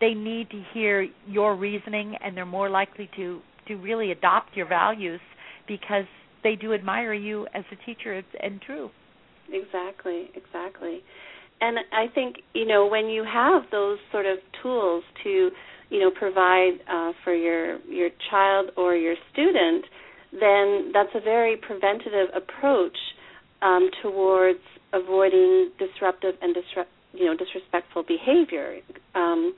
They 0.00 0.14
need 0.14 0.50
to 0.50 0.62
hear 0.74 1.08
your 1.26 1.56
reasoning 1.56 2.16
and 2.22 2.36
they're 2.36 2.46
more 2.46 2.68
likely 2.70 3.08
to 3.16 3.40
to 3.68 3.76
really 3.76 4.10
adopt 4.10 4.56
your 4.56 4.66
values 4.68 5.20
because 5.68 6.04
they 6.42 6.56
do 6.56 6.74
admire 6.74 7.14
you 7.14 7.46
as 7.54 7.64
a 7.72 7.86
teacher 7.86 8.22
and 8.42 8.60
true. 8.62 8.90
Exactly, 9.52 10.30
exactly. 10.34 11.00
And 11.60 11.78
I 11.92 12.12
think, 12.12 12.36
you 12.54 12.66
know, 12.66 12.86
when 12.88 13.06
you 13.06 13.24
have 13.24 13.62
those 13.70 13.98
sort 14.10 14.26
of 14.26 14.38
tools 14.62 15.04
to, 15.22 15.50
you 15.90 16.00
know, 16.00 16.10
provide 16.10 16.78
uh, 16.90 17.12
for 17.22 17.34
your 17.34 17.78
your 17.82 18.08
child 18.30 18.70
or 18.76 18.96
your 18.96 19.14
student, 19.32 19.84
then 20.32 20.90
that's 20.92 21.14
a 21.14 21.20
very 21.20 21.56
preventative 21.56 22.28
approach 22.34 22.96
um, 23.60 23.90
towards 24.02 24.58
avoiding 24.92 25.70
disruptive 25.78 26.34
and 26.42 26.54
disrupt, 26.54 26.90
you 27.12 27.26
know, 27.26 27.36
disrespectful 27.36 28.02
behavior. 28.02 28.78
Um, 29.14 29.54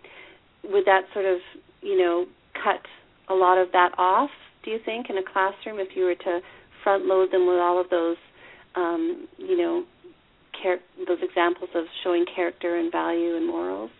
would 0.65 0.85
that 0.85 1.03
sort 1.13 1.25
of, 1.25 1.39
you 1.81 1.99
know, 1.99 2.27
cut 2.63 2.83
a 3.29 3.35
lot 3.35 3.59
of 3.59 3.73
that 3.73 3.91
off? 3.99 4.31
Do 4.65 4.71
you 4.71 4.79
think 4.85 5.07
in 5.11 5.19
a 5.19 5.23
classroom 5.23 5.79
if 5.79 5.89
you 5.95 6.05
were 6.05 6.15
to 6.15 6.41
front 6.83 7.07
load 7.07 7.33
them 7.33 7.47
with 7.47 7.59
all 7.59 7.81
of 7.81 7.89
those, 7.91 8.17
um, 8.77 9.27
you 9.39 9.57
know, 9.57 9.85
char- 10.63 10.81
those 11.07 11.19
examples 11.23 11.71
of 11.75 11.85
showing 12.03 12.25
character 12.35 12.77
and 12.77 12.91
value 12.93 13.37
and 13.37 13.47
morals? 13.47 13.91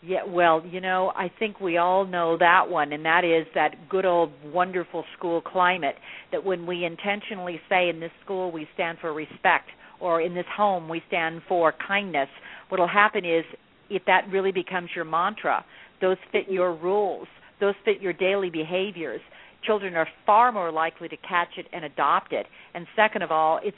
Yeah, 0.00 0.24
well, 0.24 0.64
you 0.64 0.80
know, 0.80 1.12
I 1.16 1.28
think 1.40 1.58
we 1.58 1.76
all 1.76 2.06
know 2.06 2.36
that 2.38 2.68
one, 2.68 2.92
and 2.92 3.04
that 3.04 3.24
is 3.24 3.46
that 3.56 3.88
good 3.88 4.04
old 4.04 4.30
wonderful 4.44 5.04
school 5.16 5.40
climate 5.40 5.96
that 6.30 6.44
when 6.44 6.66
we 6.66 6.84
intentionally 6.84 7.60
say 7.68 7.88
in 7.88 7.98
this 7.98 8.12
school 8.24 8.52
we 8.52 8.68
stand 8.74 8.98
for 9.00 9.12
respect, 9.12 9.68
or 9.98 10.20
in 10.20 10.34
this 10.34 10.46
home 10.56 10.88
we 10.88 11.02
stand 11.08 11.42
for 11.48 11.74
kindness, 11.86 12.28
what'll 12.68 12.86
happen 12.86 13.24
is 13.24 13.44
if 13.90 14.04
that 14.06 14.22
really 14.30 14.52
becomes 14.52 14.88
your 14.94 15.04
mantra, 15.04 15.64
those 16.00 16.16
fit 16.30 16.48
your 16.48 16.74
rules, 16.76 17.26
those 17.60 17.74
fit 17.84 18.00
your 18.00 18.12
daily 18.12 18.50
behaviors, 18.50 19.20
children 19.64 19.94
are 19.94 20.08
far 20.26 20.52
more 20.52 20.70
likely 20.70 21.08
to 21.08 21.16
catch 21.16 21.56
it 21.56 21.66
and 21.72 21.84
adopt 21.84 22.32
it. 22.32 22.46
And 22.74 22.86
second 22.94 23.22
of 23.22 23.30
all, 23.30 23.60
it's 23.62 23.76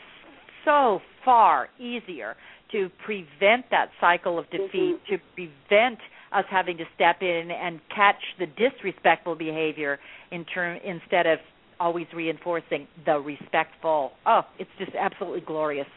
so 0.64 1.00
far 1.24 1.68
easier 1.78 2.36
to 2.72 2.88
prevent 3.04 3.64
that 3.70 3.90
cycle 4.00 4.38
of 4.38 4.48
defeat, 4.50 4.96
mm-hmm. 4.96 5.14
to 5.14 5.18
prevent 5.34 5.98
us 6.32 6.44
having 6.48 6.76
to 6.76 6.84
step 6.94 7.22
in 7.22 7.50
and 7.50 7.80
catch 7.94 8.22
the 8.38 8.46
disrespectful 8.46 9.34
behavior 9.34 9.98
in 10.30 10.44
term 10.44 10.78
instead 10.84 11.26
of 11.26 11.38
always 11.80 12.06
reinforcing 12.14 12.86
the 13.04 13.18
respectful. 13.18 14.12
Oh, 14.26 14.42
it's 14.58 14.70
just 14.78 14.92
absolutely 14.94 15.40
glorious. 15.40 15.88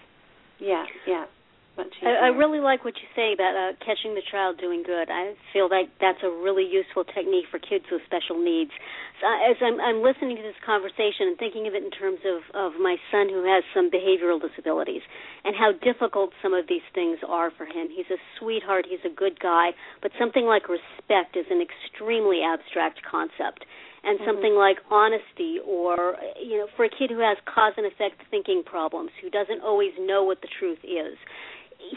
Yeah, 0.60 0.86
yeah. 1.08 1.26
I, 2.06 2.30
I 2.30 2.30
really 2.30 2.60
like 2.60 2.86
what 2.86 2.94
you 3.02 3.10
say 3.16 3.34
about 3.34 3.58
uh, 3.58 3.74
catching 3.82 4.14
the 4.14 4.22
child 4.30 4.60
doing 4.60 4.84
good. 4.86 5.10
I 5.10 5.34
feel 5.52 5.70
like 5.70 5.90
that's 6.00 6.22
a 6.22 6.30
really 6.30 6.66
useful 6.66 7.04
technique 7.04 7.50
for 7.50 7.58
kids 7.58 7.86
with 7.90 8.02
special 8.06 8.38
needs. 8.38 8.72
So 9.22 9.26
as 9.26 9.58
I'm, 9.58 9.82
I'm 9.82 10.06
listening 10.06 10.38
to 10.38 10.46
this 10.46 10.60
conversation 10.62 11.34
and 11.34 11.38
thinking 11.38 11.66
of 11.66 11.74
it 11.74 11.82
in 11.82 11.90
terms 11.90 12.22
of, 12.26 12.46
of 12.54 12.78
my 12.78 12.98
son 13.10 13.30
who 13.30 13.42
has 13.50 13.64
some 13.74 13.90
behavioral 13.90 14.38
disabilities 14.38 15.02
and 15.44 15.56
how 15.56 15.74
difficult 15.74 16.32
some 16.42 16.54
of 16.54 16.70
these 16.70 16.86
things 16.94 17.18
are 17.26 17.50
for 17.50 17.66
him. 17.66 17.90
He's 17.90 18.10
a 18.14 18.22
sweetheart, 18.38 18.86
he's 18.86 19.04
a 19.06 19.14
good 19.14 19.40
guy, 19.40 19.74
but 20.02 20.12
something 20.20 20.46
like 20.46 20.70
respect 20.70 21.34
is 21.34 21.50
an 21.50 21.58
extremely 21.58 22.46
abstract 22.46 23.02
concept 23.02 23.66
and 24.04 24.20
mm-hmm. 24.20 24.28
something 24.28 24.56
like 24.56 24.78
honesty 24.92 25.58
or 25.66 26.16
you 26.42 26.58
know 26.60 26.68
for 26.76 26.86
a 26.86 26.90
kid 26.90 27.10
who 27.10 27.20
has 27.20 27.38
cause 27.48 27.74
and 27.78 27.88
effect 27.88 28.22
thinking 28.30 28.64
problems 28.66 29.12
who 29.22 29.30
doesn't 29.30 29.62
always 29.64 29.92
know 30.00 30.24
what 30.24 30.42
the 30.42 30.48
truth 30.60 30.80
is 30.84 31.18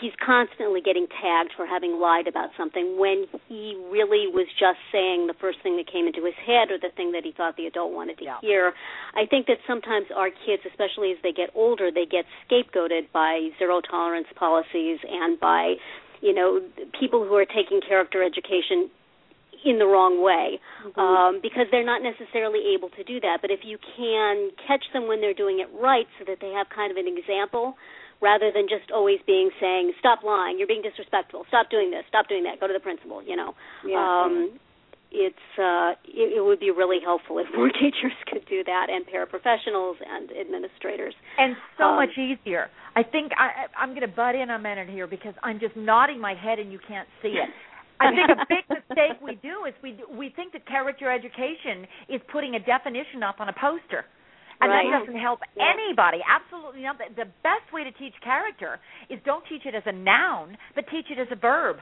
he's 0.00 0.12
constantly 0.24 0.80
getting 0.80 1.06
tagged 1.06 1.52
for 1.56 1.66
having 1.66 1.98
lied 2.00 2.26
about 2.26 2.50
something 2.56 2.98
when 2.98 3.26
he 3.48 3.76
really 3.90 4.26
was 4.26 4.46
just 4.58 4.78
saying 4.90 5.26
the 5.26 5.34
first 5.40 5.58
thing 5.62 5.76
that 5.76 5.90
came 5.90 6.06
into 6.06 6.24
his 6.24 6.34
head 6.44 6.70
or 6.70 6.78
the 6.78 6.90
thing 6.96 7.12
that 7.12 7.24
he 7.24 7.32
thought 7.32 7.56
the 7.56 7.66
adult 7.66 7.92
wanted 7.92 8.18
to 8.18 8.24
yeah. 8.24 8.38
hear. 8.40 8.72
I 9.14 9.26
think 9.26 9.46
that 9.46 9.58
sometimes 9.66 10.06
our 10.14 10.30
kids, 10.30 10.62
especially 10.68 11.12
as 11.12 11.18
they 11.22 11.32
get 11.32 11.50
older, 11.54 11.90
they 11.90 12.06
get 12.06 12.24
scapegoated 12.48 13.12
by 13.12 13.50
zero 13.58 13.80
tolerance 13.80 14.28
policies 14.36 14.98
and 15.06 15.38
by, 15.38 15.74
you 16.20 16.34
know, 16.34 16.60
people 16.98 17.24
who 17.24 17.34
are 17.34 17.46
taking 17.46 17.80
character 17.86 18.22
education 18.22 18.90
in 19.64 19.78
the 19.78 19.86
wrong 19.86 20.22
way 20.22 20.60
mm-hmm. 20.86 21.00
um, 21.00 21.40
because 21.42 21.66
they're 21.70 21.84
not 21.86 22.02
necessarily 22.02 22.74
able 22.74 22.88
to 22.90 23.02
do 23.02 23.18
that. 23.20 23.38
But 23.40 23.50
if 23.50 23.60
you 23.64 23.78
can 23.96 24.50
catch 24.66 24.84
them 24.92 25.08
when 25.08 25.20
they're 25.20 25.34
doing 25.34 25.58
it 25.58 25.68
right 25.74 26.06
so 26.18 26.24
that 26.28 26.38
they 26.40 26.52
have 26.52 26.68
kind 26.70 26.90
of 26.90 26.96
an 26.96 27.08
example 27.08 27.74
rather 28.20 28.50
than 28.52 28.68
just 28.68 28.90
always 28.90 29.20
being 29.26 29.50
saying, 29.60 29.92
"Stop 29.98 30.22
lying, 30.22 30.58
you're 30.58 30.68
being 30.68 30.82
disrespectful, 30.82 31.44
stop 31.48 31.70
doing 31.70 31.90
this, 31.90 32.04
stop 32.08 32.28
doing 32.28 32.44
that, 32.44 32.60
go 32.60 32.66
to 32.66 32.72
the 32.72 32.80
principal." 32.80 33.22
You 33.22 33.36
know, 33.36 33.54
yeah. 33.84 33.96
um, 33.96 34.58
it's 35.12 35.48
uh, 35.58 35.96
it, 36.04 36.36
it 36.36 36.44
would 36.44 36.60
be 36.60 36.70
really 36.70 36.98
helpful 37.02 37.38
if 37.38 37.46
more 37.56 37.68
teachers 37.68 38.16
could 38.26 38.44
do 38.48 38.64
that, 38.64 38.86
and 38.90 39.04
paraprofessionals 39.06 39.96
and 40.04 40.30
administrators, 40.32 41.14
and 41.38 41.56
so 41.78 41.84
um, 41.84 41.96
much 41.96 42.16
easier. 42.18 42.68
I 42.94 43.02
think 43.02 43.32
I, 43.36 43.68
I'm 43.76 43.90
going 43.90 44.08
to 44.08 44.14
butt 44.14 44.34
in 44.34 44.50
a 44.50 44.58
minute 44.58 44.88
here 44.88 45.06
because 45.06 45.34
I'm 45.42 45.60
just 45.60 45.76
nodding 45.76 46.20
my 46.20 46.34
head 46.34 46.58
and 46.58 46.72
you 46.72 46.78
can't 46.88 47.08
see 47.20 47.36
it. 47.36 47.50
I 48.00 48.10
think 48.10 48.28
a 48.28 48.44
big 48.48 48.64
mistake 48.68 49.16
we 49.22 49.36
do 49.40 49.64
is 49.64 49.74
we 49.82 49.96
we 50.16 50.32
think 50.34 50.52
that 50.52 50.66
character 50.66 51.10
education 51.10 51.86
is 52.08 52.20
putting 52.30 52.54
a 52.54 52.60
definition 52.60 53.22
up 53.22 53.36
on 53.40 53.48
a 53.48 53.54
poster. 53.54 54.04
And 54.60 54.70
right. 54.70 54.88
that 54.88 55.04
doesn't 55.04 55.20
help 55.20 55.40
yeah. 55.56 55.72
anybody. 55.72 56.18
Absolutely 56.24 56.82
not. 56.82 56.98
The 56.98 57.28
best 57.42 57.68
way 57.72 57.84
to 57.84 57.92
teach 57.92 58.14
character 58.22 58.80
is 59.10 59.18
don't 59.24 59.44
teach 59.48 59.66
it 59.66 59.74
as 59.74 59.82
a 59.86 59.92
noun, 59.92 60.56
but 60.74 60.84
teach 60.90 61.06
it 61.10 61.18
as 61.18 61.28
a 61.30 61.36
verb. 61.36 61.76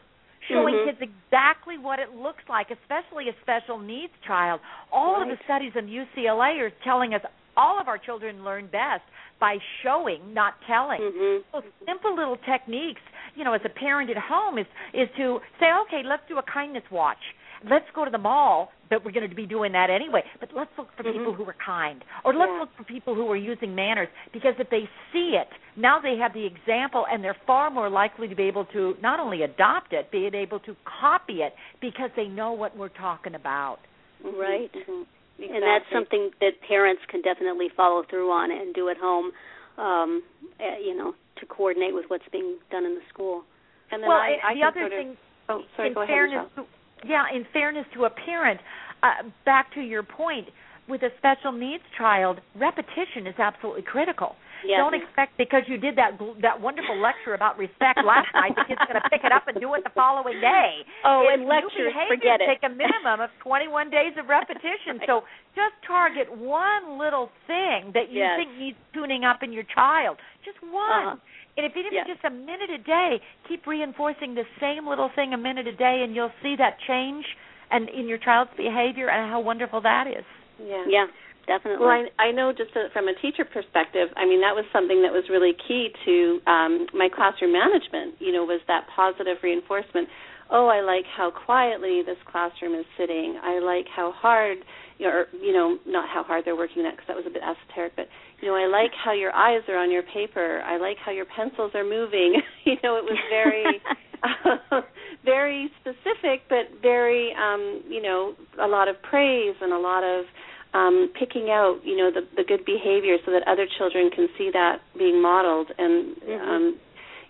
Showing 0.51 0.75
mm-hmm. 0.75 1.01
kids 1.01 1.01
exactly 1.01 1.79
what 1.79 1.99
it 1.99 2.13
looks 2.13 2.45
like, 2.51 2.69
especially 2.69 3.31
a 3.31 3.37
special 3.41 3.79
needs 3.79 4.13
child. 4.27 4.61
All 4.93 5.15
right. 5.15 5.31
of 5.31 5.39
the 5.39 5.41
studies 5.45 5.73
in 5.73 5.87
UCLA 5.89 6.61
are 6.61 6.73
telling 6.85 7.15
us 7.15 7.23
all 7.57 7.81
of 7.81 7.89
our 7.89 7.97
children 7.97 8.45
learn 8.45 8.67
best 8.67 9.03
by 9.41 9.57
showing, 9.83 10.35
not 10.35 10.55
telling. 10.67 11.01
Mm-hmm. 11.01 11.43
So 11.53 11.63
simple 11.87 12.15
little 12.15 12.37
techniques, 12.45 13.01
you 13.35 13.45
know, 13.45 13.55
as 13.55 13.63
a 13.65 13.71
parent 13.71 14.11
at 14.11 14.19
home 14.19 14.59
is 14.59 14.67
is 14.93 15.09
to 15.17 15.39
say, 15.59 15.67
okay, 15.87 16.03
let's 16.05 16.23
do 16.29 16.37
a 16.39 16.43
kindness 16.43 16.85
watch 16.91 17.23
let's 17.69 17.87
go 17.95 18.05
to 18.05 18.11
the 18.11 18.19
mall, 18.19 18.71
but 18.91 19.05
we're 19.05 19.13
going 19.13 19.29
to 19.29 19.35
be 19.35 19.47
doing 19.47 19.73
that 19.73 19.91
anyway. 19.91 20.23
But 20.41 20.51
let's 20.57 20.71
look 20.77 20.89
for 20.97 21.03
mm-hmm. 21.03 21.19
people 21.19 21.35
who 21.35 21.45
are 21.45 21.57
kind, 21.65 22.05
or 22.25 22.35
let's 22.35 22.51
yeah. 22.53 22.61
look 22.61 22.71
for 22.77 22.85
people 22.85 23.15
who 23.15 23.31
are 23.31 23.37
using 23.37 23.75
manners. 23.75 24.09
Because 24.33 24.55
if 24.59 24.71
they 24.71 24.89
see 25.13 25.37
it, 25.41 25.49
now 25.77 26.01
they 26.01 26.17
have 26.17 26.33
the 26.33 26.47
example, 26.47 27.05
and 27.11 27.23
they're 27.23 27.37
far 27.47 27.71
more 27.71 27.91
likely 27.91 28.29
to 28.29 28.35
be 28.35 28.45
able 28.45 28.65
to 28.67 28.95
not 29.03 29.21
only 29.21 29.43
adopt 29.43 29.93
it, 29.93 30.11
be 30.11 30.27
able 30.27 30.61
to 30.61 30.77
copy 31.01 31.43
it 31.43 31.55
because 31.81 32.11
they 32.17 32.27
know 32.27 32.53
what 32.53 32.77
we're 32.77 32.89
talking 32.89 33.35
about. 33.35 33.79
Right. 34.23 34.71
Mm-hmm. 34.73 35.03
Exactly. 35.37 35.57
And 35.57 35.65
that's 35.65 35.85
something 35.93 36.31
that 36.41 36.53
parents 36.69 37.03
can 37.11 37.21
definitely 37.21 37.67
follow 37.77 38.05
through 38.09 38.31
on 38.31 38.53
and 38.53 38.73
do 38.73 38.89
at 38.89 38.97
home. 38.97 39.33
Um, 39.77 40.23
uh, 40.61 40.79
you 40.79 40.97
know, 40.97 41.15
to 41.41 41.47
coordinate 41.47 41.95
with 41.95 42.05
what's 42.07 42.23
being 42.31 42.59
done 42.71 42.85
in 42.85 42.95
the 42.95 43.01
school. 43.13 43.43
And 43.91 44.01
then 44.01 44.09
well, 44.09 44.19
I, 44.19 44.39
I 44.45 44.55
the 44.55 44.63
other 44.63 44.81
sort 44.83 44.93
of, 44.93 44.99
thing, 44.99 45.17
oh, 45.49 45.63
sorry, 45.77 45.89
in 45.89 45.95
go 45.95 46.03
ahead, 46.03 46.15
fairness, 46.15 46.47
Michele 46.57 46.67
yeah, 47.05 47.25
in 47.35 47.47
fairness 47.53 47.87
to 47.95 48.05
a 48.05 48.11
parent, 48.11 48.61
uh, 49.03 49.29
back 49.45 49.73
to 49.75 49.81
your 49.81 50.03
point, 50.03 50.49
with 50.89 51.03
a 51.03 51.09
special 51.19 51.53
needs 51.53 51.83
child, 51.97 52.41
repetition 52.57 53.27
is 53.27 53.35
absolutely 53.39 53.83
critical. 53.83 54.37
Yes. 54.65 54.81
Don't 54.81 54.97
expect 54.97 55.37
because 55.37 55.63
you 55.69 55.77
did 55.77 55.97
that 56.01 56.17
that 56.41 56.57
wonderful 56.57 56.97
lecture 56.97 57.37
about 57.37 57.59
respect 57.61 58.01
last 58.01 58.33
night, 58.33 58.57
the 58.57 58.65
kid's 58.65 58.81
going 58.89 58.97
to 58.97 59.09
pick 59.13 59.21
it 59.21 59.33
up 59.33 59.45
and 59.45 59.61
do 59.61 59.69
it 59.77 59.85
the 59.85 59.93
following 59.93 60.41
day. 60.41 60.81
Oh, 61.05 61.29
if 61.29 61.37
and 61.37 61.45
lectures, 61.45 61.93
forget 62.09 62.41
it. 62.41 62.49
Take 62.49 62.65
a 62.65 62.73
minimum 62.73 63.21
of 63.21 63.29
21 63.45 63.93
days 63.93 64.17
of 64.17 64.25
repetition. 64.29 65.05
right. 65.05 65.09
So 65.09 65.29
just 65.53 65.77
target 65.87 66.33
one 66.33 66.97
little 66.97 67.29
thing 67.47 67.93
that 67.93 68.09
you 68.09 68.25
yes. 68.25 68.41
think 68.41 68.57
needs 68.57 68.81
tuning 68.97 69.25
up 69.25 69.45
in 69.45 69.53
your 69.53 69.69
child. 69.69 70.17
Just 70.45 70.57
one. 70.65 71.21
Uh-huh. 71.21 71.34
And 71.57 71.67
if 71.67 71.73
even 71.77 71.93
yeah. 71.93 72.03
just 72.07 72.25
a 72.25 72.31
minute 72.31 72.71
a 72.75 72.83
day, 72.83 73.21
keep 73.49 73.67
reinforcing 73.67 74.35
the 74.35 74.45
same 74.61 74.89
little 74.89 75.11
thing 75.15 75.33
a 75.35 75.39
minute 75.39 75.67
a 75.67 75.77
day, 75.77 76.03
and 76.05 76.15
you'll 76.15 76.35
see 76.43 76.57
that 76.59 76.77
change 76.87 77.25
and 77.71 77.89
in 77.89 78.09
your 78.09 78.19
child's 78.19 78.51
behavior 78.57 79.09
and 79.09 79.31
how 79.31 79.41
wonderful 79.41 79.81
that 79.83 80.07
is. 80.07 80.25
Yeah. 80.59 80.85
Yeah. 80.89 81.07
Definitely. 81.47 81.85
Well, 81.85 82.07
I, 82.19 82.29
I 82.29 82.33
know 82.33 82.53
just 82.57 82.73
a, 82.73 82.89
from 82.93 83.09
a 83.09 83.15
teacher 83.21 83.45
perspective, 83.45 84.09
I 84.17 84.25
mean, 84.25 84.41
that 84.41 84.57
was 84.57 84.65
something 84.73 85.03
that 85.03 85.13
was 85.13 85.29
really 85.29 85.53
key 85.69 85.93
to 86.07 86.41
um, 86.49 86.87
my 86.95 87.09
classroom 87.13 87.53
management, 87.53 88.17
you 88.19 88.33
know, 88.33 88.45
was 88.45 88.61
that 88.67 88.89
positive 88.97 89.37
reinforcement. 89.43 90.09
oh, 90.51 90.69
I 90.69 90.81
like 90.81 91.05
how 91.05 91.31
quietly 91.31 92.03
this 92.05 92.17
classroom 92.31 92.75
is 92.75 92.87
sitting. 92.99 93.39
I 93.43 93.61
like 93.61 93.87
how 93.95 94.13
hard, 94.13 94.59
or 95.01 95.27
you 95.33 95.53
know, 95.53 95.79
not 95.87 96.09
how 96.09 96.23
hard 96.23 96.45
they're 96.45 96.57
working 96.57 96.83
that 96.85 96.97
because 96.97 97.09
that 97.09 97.17
was 97.17 97.27
a 97.27 97.31
bit 97.31 97.43
esoteric, 97.43 97.93
but 97.97 98.09
you 98.45 98.51
know, 98.51 98.57
I 98.57 98.67
like 98.69 98.91
how 99.03 99.15
your 99.15 99.33
eyes 99.33 99.63
are 99.69 99.79
on 99.79 99.91
your 99.91 100.03
paper. 100.03 100.61
I 100.67 100.77
like 100.77 100.99
how 101.03 101.13
your 101.13 101.25
pencils 101.25 101.73
are 101.75 101.83
moving. 101.83 102.43
you 102.65 102.77
know, 102.85 102.97
it 102.97 103.05
was 103.05 103.17
very, 103.31 103.81
uh, 104.23 104.83
very 105.25 105.71
specific, 105.81 106.45
but 106.51 106.69
very, 106.83 107.33
um, 107.33 107.83
you 107.89 108.03
know, 108.03 108.35
a 108.61 108.69
lot 108.69 108.89
of 108.89 109.01
praise 109.01 109.57
and 109.63 109.73
a 109.73 109.79
lot 109.79 110.05
of 110.05 110.27
um, 110.75 111.11
picking 111.19 111.49
out, 111.49 111.81
you 111.85 111.97
know, 111.97 112.11
the, 112.11 112.21
the 112.37 112.45
good 112.45 112.67
behavior 112.67 113.17
so 113.25 113.33
that 113.33 113.49
other 113.49 113.65
children 113.79 114.11
can 114.11 114.29
see 114.37 114.51
that 114.53 114.83
being 114.99 115.23
modeled, 115.23 115.71
and 115.79 116.17
mm-hmm. 116.17 116.49
um, 116.49 116.79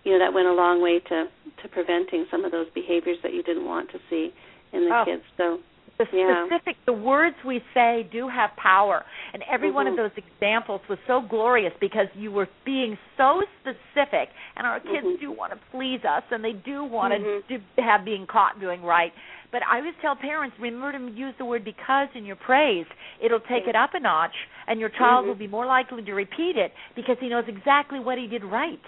you 0.03 0.13
know, 0.13 0.19
that 0.19 0.35
went 0.35 0.49
a 0.49 0.53
long 0.53 0.83
way 0.83 0.99
to 0.99 1.27
to 1.63 1.69
preventing 1.69 2.27
some 2.31 2.45
of 2.45 2.51
those 2.51 2.67
behaviors 2.75 3.19
that 3.23 3.33
you 3.33 3.43
didn't 3.43 3.67
want 3.67 3.91
to 3.93 3.99
see 4.11 4.33
in 4.73 4.89
the 4.89 4.95
oh. 4.97 5.05
kids. 5.05 5.23
So 5.37 5.61
the 5.99 6.07
yeah. 6.13 6.47
specific 6.47 6.77
the 6.87 6.93
words 6.93 7.37
we 7.47 7.63
say 7.73 8.09
do 8.11 8.29
have 8.29 8.51
power 8.57 9.05
and 9.33 9.43
every 9.51 9.69
mm-hmm. 9.69 9.77
one 9.77 9.87
of 9.87 9.97
those 9.97 10.11
examples 10.17 10.81
was 10.89 10.99
so 11.07 11.23
glorious 11.29 11.73
because 11.81 12.07
you 12.15 12.33
were 12.33 12.49
being 12.65 12.99
so 13.17 13.43
specific 13.61 14.29
and 14.57 14.67
our 14.67 14.81
kids 14.81 15.07
mm-hmm. 15.07 15.21
do 15.21 15.33
want 15.33 15.53
to 15.53 15.59
please 15.71 16.01
us 16.09 16.23
and 16.31 16.45
they 16.45 16.53
do 16.53 16.85
want 16.85 17.15
mm-hmm. 17.15 17.55
to 17.55 17.83
have 17.83 18.05
being 18.05 18.27
caught 18.27 18.59
doing 18.61 18.83
right 18.83 19.13
but 19.53 19.63
i 19.71 19.79
always 19.79 19.95
tell 20.03 20.17
parents 20.17 20.57
remember 20.61 20.93
to 20.93 21.15
use 21.15 21.35
the 21.39 21.45
word 21.45 21.65
because 21.65 22.09
in 22.15 22.25
your 22.25 22.37
praise 22.37 22.87
it'll 23.25 23.41
take 23.41 23.65
yeah. 23.65 23.71
it 23.71 23.77
up 23.77 23.91
a 23.95 24.01
notch 24.01 24.35
and 24.67 24.81
your 24.81 24.89
child 24.91 25.15
Mm-hmm. 25.15 25.29
will 25.29 25.37
be 25.37 25.47
more 25.47 25.67
likely 25.67 26.03
to 26.03 26.13
repeat 26.13 26.57
it 26.57 26.73
because 26.97 27.17
he 27.21 27.29
knows 27.29 27.45
exactly 27.47 28.01
what 28.01 28.19
he 28.19 28.27
did 28.27 28.43
right 28.43 28.83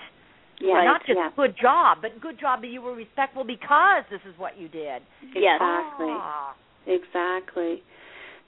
yeah, 0.58 0.82
not 0.84 1.02
just 1.06 1.16
yeah. 1.16 1.30
good 1.36 1.54
job 1.60 1.98
but 2.02 2.18
good 2.20 2.40
job 2.40 2.62
that 2.62 2.68
you 2.68 2.82
were 2.82 2.94
respectful 2.94 3.44
because 3.44 4.02
this 4.10 4.20
is 4.28 4.36
what 4.38 4.58
you 4.58 4.68
did 4.68 5.02
yes 5.34 5.60
exactly 5.60 6.10
Ah. 6.10 6.54
Exactly. 6.86 7.82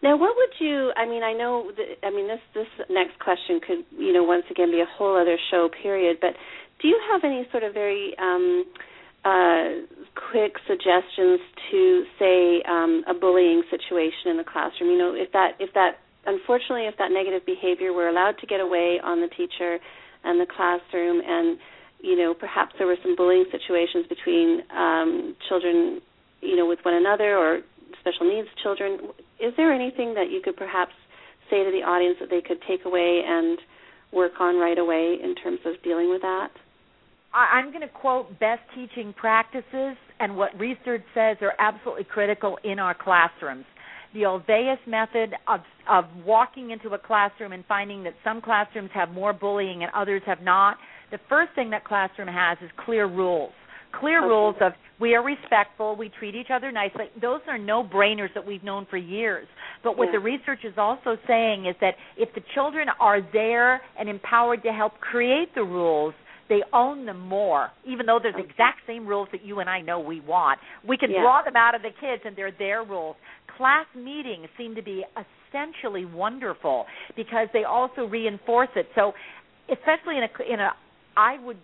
Now, 0.03 0.17
what 0.17 0.37
would 0.37 0.55
you? 0.61 0.93
I 0.97 1.07
mean, 1.07 1.23
I 1.23 1.33
know. 1.33 1.73
That, 1.77 2.07
I 2.07 2.11
mean, 2.11 2.29
this 2.29 2.41
this 2.55 2.71
next 2.89 3.19
question 3.19 3.61
could, 3.61 3.85
you 3.99 4.13
know, 4.13 4.23
once 4.23 4.45
again 4.51 4.71
be 4.71 4.81
a 4.81 4.87
whole 4.87 5.17
other 5.21 5.37
show 5.51 5.69
period. 5.83 6.19
But 6.21 6.35
do 6.81 6.87
you 6.87 6.99
have 7.11 7.23
any 7.25 7.47
sort 7.51 7.65
of 7.65 7.75
very 7.75 8.15
um, 8.19 8.65
uh, 9.25 9.83
quick 10.31 10.55
suggestions 10.69 11.41
to, 11.71 12.05
say, 12.19 12.63
um, 12.69 13.03
a 13.09 13.15
bullying 13.15 13.63
situation 13.71 14.31
in 14.31 14.37
the 14.37 14.45
classroom? 14.45 14.91
You 14.91 14.99
know, 14.99 15.15
if 15.15 15.33
that 15.33 15.59
if 15.59 15.75
that 15.75 15.99
unfortunately, 16.27 16.87
if 16.87 16.97
that 16.99 17.11
negative 17.11 17.45
behavior 17.45 17.93
were 17.93 18.09
allowed 18.09 18.39
to 18.39 18.47
get 18.47 18.61
away 18.61 19.01
on 19.03 19.21
the 19.21 19.29
teacher 19.29 19.79
and 20.23 20.39
the 20.41 20.47
classroom, 20.47 21.21
and 21.27 21.59
you 22.01 22.17
know, 22.17 22.35
perhaps 22.35 22.75
there 22.79 22.87
were 22.87 22.99
some 23.03 23.17
bullying 23.17 23.47
situations 23.51 24.07
between 24.09 24.63
um, 24.71 25.35
children, 25.49 26.01
you 26.41 26.55
know, 26.55 26.67
with 26.69 26.79
one 26.83 26.95
another 26.95 27.37
or 27.37 27.61
special 28.01 28.29
needs 28.29 28.49
children. 28.63 28.99
Is 29.41 29.53
there 29.57 29.73
anything 29.73 30.15
that 30.15 30.31
you 30.31 30.41
could 30.43 30.57
perhaps 30.57 30.93
say 31.51 31.65
to 31.65 31.71
the 31.71 31.85
audience 31.87 32.17
that 32.21 32.31
they 32.31 32.41
could 32.41 32.59
take 32.69 32.85
away 32.85 33.23
and 33.27 33.59
work 34.13 34.33
on 34.41 34.57
right 34.57 34.79
away 34.79 35.17
in 35.23 35.35
terms 35.35 35.61
of 35.65 35.83
dealing 35.83 36.11
with 36.11 36.23
that? 36.23 36.49
I'm 37.33 37.69
going 37.69 37.83
to 37.83 37.89
quote 37.89 38.39
best 38.41 38.63
teaching 38.75 39.13
practices 39.13 39.97
and 40.19 40.37
what 40.37 40.59
research 40.59 41.03
says 41.15 41.37
are 41.43 41.53
absolutely 41.59 42.05
critical 42.05 42.59
in 42.65 42.79
our 42.79 42.95
classrooms. 42.95 43.67
The 44.15 44.21
Olweus 44.21 44.79
method 44.87 45.35
of 45.47 45.61
of 45.89 46.05
walking 46.25 46.71
into 46.71 46.89
a 46.91 46.99
classroom 46.99 47.53
and 47.53 47.65
finding 47.67 48.03
that 48.05 48.15
some 48.25 48.41
classrooms 48.41 48.91
have 48.95 49.11
more 49.11 49.35
bullying 49.35 49.83
and 49.83 49.93
others 49.95 50.23
have 50.25 50.41
not. 50.41 50.79
The 51.11 51.19
first 51.29 51.55
thing 51.55 51.71
that 51.71 51.85
classroom 51.85 52.29
has 52.29 52.57
is 52.63 52.71
clear 52.85 53.07
rules 53.07 53.53
clear 53.93 54.23
rules 54.23 54.57
of 54.61 54.73
we 55.01 55.15
are 55.15 55.23
respectful, 55.23 55.95
we 55.97 56.11
treat 56.19 56.35
each 56.35 56.49
other 56.53 56.73
nicely. 56.73 57.05
Those 57.21 57.41
are 57.47 57.59
no 57.59 57.85
brainers 57.85 58.35
that 58.35 58.45
we've 58.45 58.65
known 58.65 58.87
for 58.91 58.97
years. 58.97 59.47
But 59.85 59.97
what 59.97 60.07
yeah. 60.07 60.13
the 60.13 60.19
research 60.19 60.61
is 60.65 60.75
also 60.77 61.17
saying 61.27 61.67
is 61.67 61.77
that 61.81 61.95
if 62.17 62.35
the 62.35 62.41
children 62.55 62.89
are 63.01 63.21
there 63.33 63.81
and 63.99 64.09
empowered 64.09 64.63
to 64.65 64.73
help 64.73 64.99
create 65.01 65.55
the 65.55 65.63
rules, 65.63 66.15
they 66.49 66.63
own 66.73 67.07
them 67.07 67.21
more, 67.21 67.71
even 67.87 68.07
though 68.07 68.19
they're 68.21 68.33
the 68.33 68.39
exact 68.39 68.81
same 68.87 69.07
rules 69.07 69.29
that 69.33 69.45
you 69.45 69.61
and 69.61 69.69
I 69.69 69.81
know 69.81 70.01
we 70.01 70.21
want. 70.21 70.59
We 70.87 70.97
can 70.97 71.11
yeah. 71.11 71.21
draw 71.21 71.43
them 71.43 71.57
out 71.57 71.75
of 71.75 71.83
the 71.83 71.91
kids 72.01 72.23
and 72.25 72.35
they're 72.35 72.53
their 72.59 72.83
rules. 72.83 73.17
Class 73.57 73.87
meetings 73.95 74.49
seem 74.57 74.75
to 74.75 74.83
be 74.83 75.05
essentially 75.15 76.07
wonderful 76.07 76.87
because 77.17 77.49
they 77.53 77.65
also 77.65 78.05
reinforce 78.07 78.71
it. 78.77 78.89
So, 78.95 79.13
especially 79.71 80.17
in 80.17 80.25
a 80.25 80.53
in 80.53 80.61
a 80.61 80.71
I 81.17 81.39
would 81.45 81.59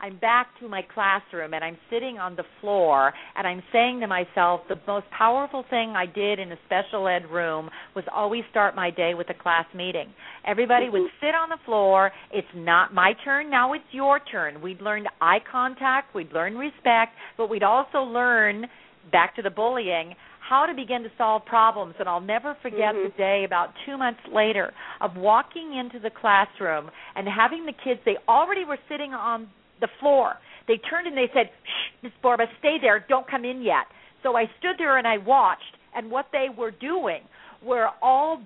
I'm 0.00 0.16
back 0.18 0.48
to 0.60 0.68
my 0.68 0.82
classroom 0.94 1.54
and 1.54 1.64
I'm 1.64 1.76
sitting 1.90 2.18
on 2.18 2.36
the 2.36 2.44
floor 2.60 3.12
and 3.36 3.46
I'm 3.46 3.62
saying 3.72 4.00
to 4.00 4.06
myself, 4.06 4.60
the 4.68 4.76
most 4.86 5.06
powerful 5.16 5.64
thing 5.68 5.94
I 5.96 6.06
did 6.06 6.38
in 6.38 6.52
a 6.52 6.56
special 6.66 7.08
ed 7.08 7.28
room 7.28 7.68
was 7.96 8.04
always 8.14 8.44
start 8.50 8.76
my 8.76 8.90
day 8.90 9.14
with 9.14 9.28
a 9.30 9.34
class 9.34 9.66
meeting. 9.74 10.08
Everybody 10.46 10.86
mm-hmm. 10.86 11.02
would 11.02 11.10
sit 11.20 11.34
on 11.34 11.48
the 11.48 11.58
floor. 11.64 12.12
It's 12.32 12.46
not 12.54 12.94
my 12.94 13.12
turn, 13.24 13.50
now 13.50 13.72
it's 13.72 13.84
your 13.90 14.20
turn. 14.30 14.62
We'd 14.62 14.80
learn 14.80 15.04
eye 15.20 15.40
contact, 15.50 16.14
we'd 16.14 16.32
learn 16.32 16.54
respect, 16.54 17.12
but 17.36 17.50
we'd 17.50 17.64
also 17.64 17.98
learn, 17.98 18.66
back 19.10 19.34
to 19.36 19.42
the 19.42 19.50
bullying, 19.50 20.14
how 20.48 20.64
to 20.64 20.74
begin 20.74 21.02
to 21.02 21.10
solve 21.18 21.44
problems. 21.44 21.94
And 21.98 22.08
I'll 22.08 22.20
never 22.20 22.56
forget 22.62 22.94
mm-hmm. 22.94 23.10
the 23.10 23.18
day 23.18 23.42
about 23.44 23.70
two 23.84 23.98
months 23.98 24.20
later 24.32 24.72
of 25.00 25.16
walking 25.16 25.76
into 25.76 25.98
the 25.98 26.10
classroom 26.10 26.88
and 27.16 27.26
having 27.26 27.66
the 27.66 27.72
kids, 27.72 28.00
they 28.04 28.16
already 28.28 28.64
were 28.64 28.78
sitting 28.88 29.12
on 29.12 29.48
the 29.80 29.88
floor. 30.00 30.34
They 30.66 30.78
turned 30.78 31.06
and 31.06 31.16
they 31.16 31.30
said, 31.32 31.50
"Shh, 31.64 32.02
Miss 32.02 32.12
Borba, 32.22 32.46
stay 32.58 32.78
there. 32.80 33.04
Don't 33.08 33.26
come 33.26 33.44
in 33.44 33.62
yet." 33.62 33.86
So 34.22 34.36
I 34.36 34.50
stood 34.58 34.76
there 34.78 34.96
and 34.98 35.06
I 35.06 35.18
watched, 35.18 35.76
and 35.94 36.10
what 36.10 36.26
they 36.32 36.48
were 36.48 36.70
doing 36.70 37.22
were 37.62 37.90
all 38.02 38.40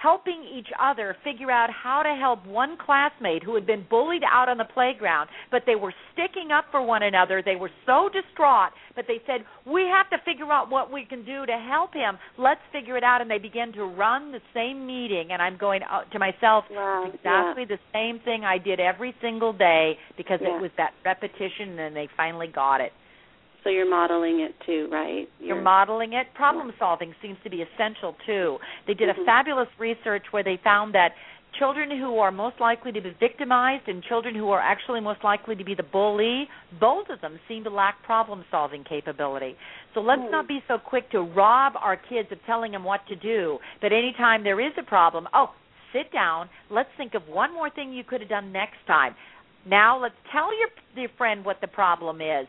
helping 0.00 0.44
each 0.56 0.68
other 0.80 1.16
figure 1.24 1.50
out 1.50 1.70
how 1.70 2.02
to 2.02 2.14
help 2.14 2.46
one 2.46 2.76
classmate 2.78 3.42
who 3.42 3.54
had 3.54 3.66
been 3.66 3.84
bullied 3.90 4.22
out 4.24 4.48
on 4.48 4.58
the 4.58 4.64
playground, 4.64 5.28
but 5.50 5.62
they 5.66 5.74
were 5.74 5.92
sticking 6.12 6.50
up 6.52 6.66
for 6.70 6.82
one 6.82 7.02
another. 7.02 7.42
They 7.44 7.56
were 7.56 7.70
so 7.84 8.08
distraught, 8.12 8.70
but 8.94 9.06
they 9.08 9.20
said, 9.26 9.44
We 9.66 9.82
have 9.82 10.08
to 10.10 10.24
figure 10.24 10.50
out 10.52 10.70
what 10.70 10.92
we 10.92 11.04
can 11.04 11.24
do 11.24 11.46
to 11.46 11.52
help 11.68 11.94
him. 11.94 12.18
Let's 12.38 12.60
figure 12.72 12.96
it 12.96 13.04
out. 13.04 13.20
And 13.20 13.30
they 13.30 13.38
began 13.38 13.72
to 13.72 13.84
run 13.84 14.32
the 14.32 14.40
same 14.54 14.86
meeting. 14.86 15.28
And 15.32 15.42
I'm 15.42 15.56
going 15.56 15.82
uh, 15.82 16.04
to 16.12 16.18
myself, 16.18 16.64
wow, 16.70 17.04
exactly 17.06 17.66
yeah. 17.68 17.76
the 17.76 17.78
same 17.92 18.20
thing 18.24 18.44
I 18.44 18.58
did 18.58 18.80
every 18.80 19.14
single 19.20 19.52
day 19.52 19.98
because 20.16 20.38
yeah. 20.42 20.56
it 20.56 20.60
was 20.60 20.70
that 20.76 20.92
repetition 21.04 21.78
and 21.78 21.94
they 21.94 22.08
finally 22.16 22.48
got 22.48 22.80
it. 22.80 22.92
So 23.68 23.72
you're 23.72 23.90
modeling 23.90 24.40
it 24.40 24.54
too, 24.64 24.88
right? 24.90 25.28
You're, 25.38 25.56
you're 25.56 25.62
modeling 25.62 26.14
it. 26.14 26.26
Problem 26.32 26.72
solving 26.78 27.14
seems 27.20 27.36
to 27.44 27.50
be 27.50 27.60
essential 27.60 28.16
too. 28.24 28.56
They 28.86 28.94
did 28.94 29.10
mm-hmm. 29.10 29.20
a 29.20 29.24
fabulous 29.26 29.68
research 29.78 30.24
where 30.30 30.42
they 30.42 30.58
found 30.64 30.94
that 30.94 31.10
children 31.58 31.90
who 31.90 32.16
are 32.16 32.32
most 32.32 32.58
likely 32.60 32.92
to 32.92 33.02
be 33.02 33.14
victimized 33.20 33.86
and 33.86 34.02
children 34.02 34.34
who 34.34 34.48
are 34.48 34.60
actually 34.60 35.00
most 35.00 35.22
likely 35.22 35.54
to 35.54 35.64
be 35.64 35.74
the 35.74 35.82
bully, 35.82 36.48
both 36.80 37.10
of 37.10 37.20
them 37.20 37.38
seem 37.46 37.62
to 37.64 37.68
lack 37.68 38.02
problem 38.04 38.42
solving 38.50 38.84
capability. 38.84 39.54
So 39.92 40.00
let's 40.00 40.22
mm. 40.22 40.30
not 40.30 40.48
be 40.48 40.60
so 40.66 40.78
quick 40.78 41.10
to 41.10 41.20
rob 41.20 41.74
our 41.78 41.98
kids 42.08 42.28
of 42.32 42.38
telling 42.46 42.72
them 42.72 42.84
what 42.84 43.06
to 43.08 43.16
do, 43.16 43.58
but 43.82 43.92
anytime 43.92 44.44
there 44.44 44.66
is 44.66 44.72
a 44.78 44.82
problem, 44.82 45.28
oh, 45.34 45.50
sit 45.92 46.10
down, 46.10 46.48
let's 46.70 46.88
think 46.96 47.12
of 47.12 47.22
one 47.28 47.52
more 47.52 47.68
thing 47.68 47.92
you 47.92 48.02
could 48.02 48.22
have 48.22 48.30
done 48.30 48.50
next 48.50 48.78
time. 48.86 49.14
Now 49.66 50.00
let's 50.00 50.14
tell 50.32 50.58
your 50.58 50.68
your 50.96 51.10
friend 51.18 51.44
what 51.44 51.60
the 51.60 51.66
problem 51.66 52.22
is 52.22 52.46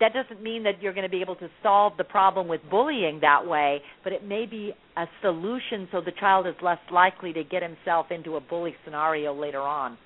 that 0.00 0.12
doesn't 0.12 0.42
mean 0.42 0.62
that 0.64 0.80
you're 0.80 0.92
going 0.92 1.06
to 1.06 1.10
be 1.10 1.20
able 1.20 1.36
to 1.36 1.48
solve 1.62 1.94
the 1.98 2.04
problem 2.04 2.48
with 2.48 2.60
bullying 2.70 3.20
that 3.20 3.46
way, 3.46 3.80
but 4.04 4.12
it 4.12 4.24
may 4.24 4.46
be 4.46 4.72
a 4.96 5.04
solution 5.20 5.88
so 5.92 6.00
the 6.00 6.12
child 6.18 6.46
is 6.46 6.54
less 6.62 6.78
likely 6.90 7.32
to 7.32 7.44
get 7.44 7.62
himself 7.62 8.06
into 8.10 8.36
a 8.36 8.40
bully 8.40 8.74
scenario 8.84 9.34
later 9.38 9.60
on. 9.60 9.98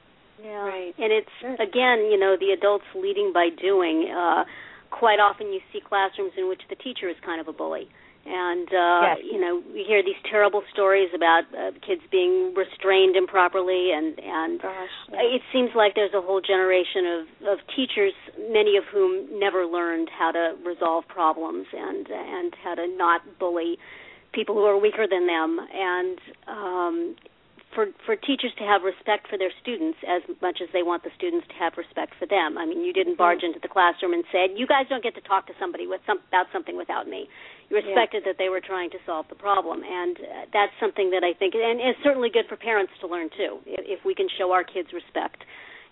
Yeah. 0.42 0.50
Right. 0.50 0.92
And 0.98 1.12
it's 1.12 1.60
again, 1.60 2.08
you 2.10 2.18
know, 2.18 2.36
the 2.38 2.54
adults 2.56 2.84
leading 2.94 3.32
by 3.32 3.48
doing. 3.60 4.12
Uh 4.16 4.44
quite 4.90 5.18
often 5.18 5.52
you 5.52 5.60
see 5.72 5.80
classrooms 5.86 6.32
in 6.38 6.48
which 6.48 6.60
the 6.70 6.76
teacher 6.76 7.08
is 7.08 7.16
kind 7.24 7.40
of 7.40 7.48
a 7.48 7.52
bully 7.52 7.88
and 8.26 8.68
uh 8.68 9.00
yes. 9.02 9.18
you 9.22 9.40
know 9.40 9.62
we 9.72 9.84
hear 9.86 10.02
these 10.02 10.18
terrible 10.28 10.62
stories 10.72 11.08
about 11.14 11.44
uh, 11.56 11.70
kids 11.86 12.02
being 12.10 12.52
restrained 12.54 13.16
improperly 13.16 13.92
and 13.92 14.18
and 14.18 14.60
Gosh, 14.60 14.88
yeah. 15.12 15.18
it 15.22 15.42
seems 15.52 15.70
like 15.74 15.94
there's 15.94 16.14
a 16.14 16.20
whole 16.20 16.40
generation 16.40 17.06
of 17.06 17.48
of 17.48 17.58
teachers 17.74 18.12
many 18.50 18.76
of 18.76 18.84
whom 18.92 19.38
never 19.38 19.64
learned 19.64 20.10
how 20.10 20.32
to 20.32 20.54
resolve 20.64 21.06
problems 21.08 21.66
and 21.72 22.08
and 22.10 22.54
how 22.62 22.74
to 22.74 22.86
not 22.96 23.22
bully 23.38 23.78
people 24.32 24.54
who 24.54 24.64
are 24.64 24.78
weaker 24.78 25.06
than 25.08 25.26
them 25.26 25.58
and 25.72 26.18
um 26.48 27.16
for 27.76 27.92
for 28.08 28.16
teachers 28.16 28.50
to 28.56 28.64
have 28.64 28.80
respect 28.80 29.28
for 29.28 29.36
their 29.36 29.52
students 29.60 30.00
as 30.08 30.24
much 30.40 30.64
as 30.64 30.72
they 30.72 30.82
want 30.82 31.04
the 31.04 31.12
students 31.14 31.46
to 31.52 31.56
have 31.60 31.76
respect 31.76 32.16
for 32.18 32.24
them. 32.24 32.56
I 32.56 32.64
mean, 32.64 32.80
you 32.80 32.96
didn't 32.96 33.20
barge 33.20 33.44
mm-hmm. 33.44 33.52
into 33.52 33.60
the 33.60 33.68
classroom 33.68 34.16
and 34.16 34.24
said, 34.32 34.56
"You 34.56 34.66
guys 34.66 34.88
don't 34.88 35.04
get 35.04 35.14
to 35.20 35.24
talk 35.28 35.46
to 35.52 35.54
somebody 35.60 35.86
with 35.86 36.00
some 36.08 36.24
about 36.32 36.48
something 36.56 36.74
without 36.74 37.06
me." 37.06 37.28
You 37.68 37.76
respected 37.76 38.24
yeah. 38.24 38.32
that 38.32 38.38
they 38.40 38.48
were 38.48 38.64
trying 38.64 38.88
to 38.96 39.00
solve 39.04 39.28
the 39.28 39.36
problem, 39.36 39.84
and 39.84 40.16
uh, 40.16 40.24
that's 40.56 40.72
something 40.80 41.12
that 41.12 41.20
I 41.22 41.36
think, 41.36 41.54
and 41.54 41.78
it's 41.78 42.00
certainly 42.02 42.30
good 42.32 42.48
for 42.48 42.56
parents 42.56 42.92
to 43.04 43.06
learn 43.06 43.28
too. 43.36 43.60
If, 43.68 44.00
if 44.00 44.00
we 44.08 44.14
can 44.16 44.28
show 44.38 44.50
our 44.56 44.64
kids 44.64 44.88
respect, 44.96 45.44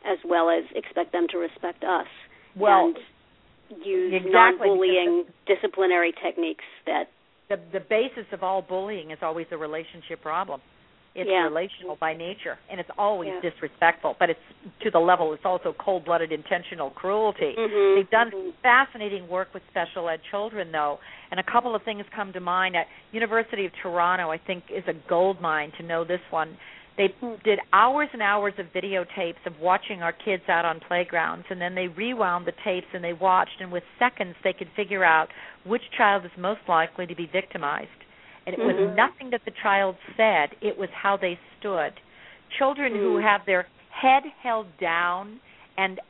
as 0.08 0.18
well 0.24 0.48
as 0.48 0.64
expect 0.74 1.12
them 1.12 1.28
to 1.30 1.38
respect 1.38 1.84
us. 1.84 2.08
Well, 2.56 2.94
and, 2.94 3.84
use 3.84 4.12
Exactly, 4.14 4.32
non-bullying 4.32 5.24
disciplinary 5.46 6.14
techniques 6.24 6.64
that 6.86 7.12
the 7.48 7.60
the 7.72 7.80
basis 7.80 8.24
of 8.32 8.42
all 8.42 8.62
bullying 8.62 9.10
is 9.10 9.18
always 9.20 9.46
a 9.52 9.58
relationship 9.58 10.22
problem. 10.22 10.60
It's 11.14 11.30
Yeah. 11.30 11.44
relational 11.44 11.94
by 11.94 12.12
nature, 12.12 12.58
and 12.68 12.80
it's 12.80 12.90
always 12.98 13.32
Yeah. 13.34 13.40
disrespectful. 13.50 14.16
But 14.18 14.30
it's 14.30 14.42
to 14.80 14.90
the 14.90 14.98
level. 14.98 15.32
It's 15.32 15.44
also 15.44 15.72
cold-blooded, 15.74 16.32
intentional 16.32 16.90
cruelty. 16.90 17.54
Mhm. 17.56 17.94
They've 17.94 18.10
done 18.10 18.30
Mhm. 18.32 18.54
fascinating 18.62 19.28
work 19.28 19.54
with 19.54 19.64
special 19.68 20.08
ed 20.08 20.22
children, 20.24 20.72
though, 20.72 20.98
and 21.30 21.38
a 21.38 21.44
couple 21.44 21.74
of 21.74 21.82
things 21.82 22.04
come 22.10 22.32
to 22.32 22.40
mind. 22.40 22.76
At 22.76 22.88
University 23.12 23.64
of 23.64 23.72
Toronto, 23.74 24.30
I 24.30 24.38
think 24.38 24.68
is 24.70 24.88
a 24.88 24.92
gold 24.92 25.40
mine 25.40 25.70
to 25.72 25.84
know 25.84 26.02
this 26.02 26.20
one. 26.30 26.56
They 26.96 27.08
Hmm. 27.08 27.34
did 27.44 27.60
hours 27.72 28.08
and 28.12 28.22
hours 28.22 28.58
of 28.58 28.72
videotapes 28.72 29.44
of 29.46 29.60
watching 29.60 30.02
our 30.02 30.12
kids 30.12 30.48
out 30.48 30.64
on 30.64 30.80
playgrounds, 30.80 31.46
and 31.48 31.60
then 31.60 31.74
they 31.74 31.88
rewound 31.88 32.44
the 32.46 32.52
tapes 32.52 32.92
and 32.92 33.04
they 33.04 33.12
watched, 33.12 33.60
and 33.60 33.70
with 33.70 33.84
seconds 33.98 34.36
they 34.42 34.52
could 34.52 34.68
figure 34.70 35.04
out 35.04 35.30
which 35.64 35.90
child 35.92 36.24
is 36.24 36.36
most 36.36 36.68
likely 36.68 37.06
to 37.06 37.14
be 37.14 37.26
victimized. 37.26 38.03
And 38.46 38.54
it 38.54 38.60
was 38.60 38.76
Mhm. 38.76 38.94
nothing 38.94 39.30
that 39.30 39.44
the 39.44 39.50
child 39.62 39.96
said; 40.16 40.54
it 40.60 40.76
was 40.76 40.90
how 40.90 41.16
they 41.16 41.38
stood. 41.58 41.92
Children 42.50 42.94
who 42.94 43.18
Mm. 43.18 43.22
have 43.22 43.44
their 43.46 43.66
head 43.90 44.24
held 44.42 44.76
down 44.78 45.40
and 45.76 46.00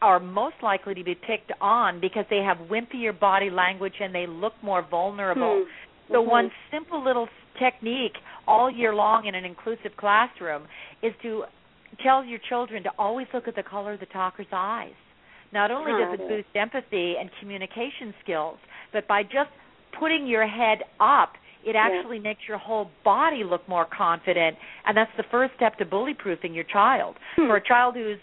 are 0.00 0.20
most 0.20 0.62
likely 0.62 0.94
to 0.94 1.02
be 1.02 1.14
picked 1.14 1.50
on 1.60 1.98
because 1.98 2.24
they 2.28 2.42
have 2.42 2.58
wimpier 2.68 3.12
body 3.18 3.50
language 3.50 4.00
and 4.00 4.14
they 4.14 4.26
look 4.26 4.54
more 4.62 4.82
vulnerable. 4.82 5.64
Hmm. 5.64 6.12
So 6.12 6.22
Mhm. 6.22 6.26
one 6.26 6.50
simple 6.70 7.00
little 7.00 7.28
technique 7.58 8.16
all 8.46 8.70
year 8.70 8.94
long 8.94 9.24
in 9.24 9.34
an 9.34 9.44
inclusive 9.44 9.96
classroom 9.96 10.68
is 11.02 11.14
to 11.22 11.46
tell 11.98 12.24
your 12.24 12.38
children 12.38 12.82
to 12.84 12.92
always 12.98 13.26
look 13.32 13.48
at 13.48 13.54
the 13.56 13.62
color 13.62 13.92
of 13.92 14.00
the 14.00 14.06
talker's 14.06 14.46
eyes. 14.52 14.94
Not 15.50 15.70
only 15.70 15.92
does 15.92 16.20
it. 16.20 16.28
boost 16.28 16.48
empathy 16.54 17.16
and 17.16 17.30
communication 17.40 18.14
skills, 18.22 18.58
but 18.92 19.06
by 19.08 19.22
just 19.22 19.50
putting 19.98 20.26
your 20.26 20.46
head 20.46 20.78
up, 21.00 21.32
it 21.64 21.74
actually 21.76 22.18
makes 22.18 22.40
your 22.48 22.58
whole 22.58 22.90
body 23.04 23.42
look 23.44 23.68
more 23.68 23.86
confident, 23.86 24.56
and 24.86 24.96
that's 24.96 25.10
the 25.16 25.24
first 25.30 25.52
step 25.56 25.76
to 25.78 25.84
bully 25.84 26.14
proofing 26.14 26.54
your 26.54 26.64
child. 26.64 27.16
Hmm. 27.36 27.46
For 27.48 27.56
a 27.56 27.64
child 27.64 27.94
who's 27.94 28.18